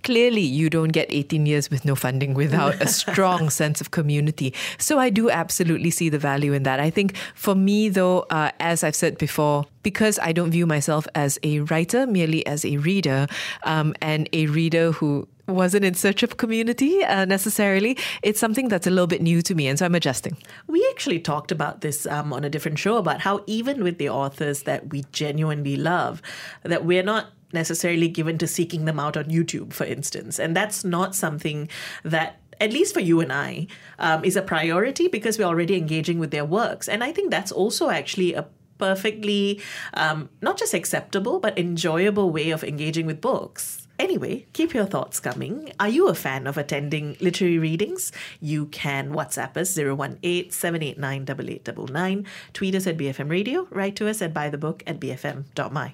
Clearly 0.04 0.42
you 0.42 0.70
don't 0.70 0.90
get 0.90 1.08
18 1.10 1.46
years 1.46 1.70
with 1.70 1.86
no 1.86 1.96
funding 1.96 2.34
without 2.34 2.82
a 2.82 2.88
strong 2.88 3.50
sense 3.62 3.82
of 3.82 3.92
community. 3.92 4.54
So 4.78 5.00
I 5.00 5.10
do 5.10 5.30
absolutely 5.30 5.90
see 5.90 6.10
the 6.10 6.20
value 6.20 6.54
in 6.54 6.64
that. 6.64 6.80
I 6.80 6.90
think 6.90 7.16
for 7.36 7.56
me, 7.56 7.90
though, 7.90 8.22
uh, 8.30 8.52
as 8.60 8.84
I've 8.84 8.96
said 8.96 9.18
before, 9.18 9.66
because 9.82 10.20
I 10.20 10.32
don't 10.32 10.52
view 10.52 10.66
myself 10.66 11.08
as 11.16 11.40
a 11.44 11.60
writer, 11.62 12.08
merely 12.08 12.46
as 12.46 12.64
a 12.66 12.78
reader, 12.78 13.28
um, 13.64 13.94
and 14.02 14.30
a 14.32 14.48
reader 14.48 14.92
who 14.92 15.28
wasn't 15.48 15.84
in 15.84 15.94
search 15.94 16.24
of 16.24 16.38
community 16.38 17.04
uh, 17.04 17.26
necessarily. 17.26 17.98
It's 18.22 18.40
something 18.40 18.70
that's 18.70 18.88
a 18.88 18.90
little 18.90 19.08
bit 19.08 19.22
new 19.22 19.42
to 19.42 19.56
me, 19.56 19.68
and 19.68 19.78
so 19.78 19.86
I'm 19.86 19.96
adjusting. 19.96 20.38
We 20.68 20.86
actually 20.92 21.20
talked 21.20 21.52
about 21.52 21.82
this 21.82 22.06
um, 22.06 22.32
on 22.32 22.44
a 22.44 22.50
different 22.50 22.80
show 22.80 22.98
about 22.98 23.20
how 23.20 23.44
even 23.46 23.84
with 23.84 23.98
the 23.98 24.10
authors 24.10 24.64
that 24.64 24.90
we 24.90 25.04
genuinely 25.12 25.76
love, 25.76 26.22
that 26.64 26.86
we're 26.86 27.04
not 27.04 27.28
necessarily 27.54 28.08
given 28.08 28.38
to 28.40 28.48
seeking 28.48 28.86
them 28.86 29.00
out 29.00 29.18
on 29.18 29.26
YouTube, 29.26 29.74
for 29.74 29.86
instance, 29.86 30.40
and 30.40 30.56
that's 30.56 30.84
not 30.84 31.16
something 31.16 31.70
that 32.04 32.40
at 32.62 32.72
least 32.72 32.94
for 32.94 33.00
you 33.00 33.20
and 33.20 33.34
I, 33.34 33.68
um, 34.00 34.24
is 34.24 34.36
a 34.36 34.42
priority 34.42 35.08
because 35.08 35.38
we're 35.38 35.46
already 35.46 35.76
engaging 35.76 36.20
with 36.20 36.32
their 36.32 36.46
works. 36.46 36.88
And 36.88 37.04
I 37.04 37.12
think 37.12 37.32
that's 37.32 37.52
also 37.52 37.90
actually 37.90 38.36
a 38.36 38.46
perfectly 38.78 39.62
um, 39.94 40.30
not 40.42 40.58
just 40.58 40.74
acceptable 40.74 41.40
but 41.40 41.58
enjoyable 41.58 42.32
way 42.32 42.52
of 42.52 42.64
engaging 42.64 43.06
with 43.06 43.22
books. 43.22 43.88
Anyway, 44.00 44.46
keep 44.54 44.74
your 44.74 44.86
thoughts 44.86 45.20
coming. 45.20 45.72
Are 45.80 45.88
you 45.88 46.08
a 46.08 46.16
fan 46.16 46.48
of 46.48 46.58
attending 46.58 47.16
literary 47.22 47.60
readings? 47.60 48.12
You 48.42 48.66
can 48.66 49.14
WhatsApp 49.14 49.56
us 49.56 49.78
018 49.78 50.50
789 50.50 51.22
8899, 51.22 52.26
tweet 52.54 52.76
us 52.76 52.88
at 52.88 52.98
BFM 52.98 53.30
Radio, 53.30 53.68
write 53.70 53.96
to 53.98 54.10
us 54.10 54.22
at 54.22 54.34
bythebook 54.34 54.82
at 54.88 55.00
bfm.my. 55.00 55.94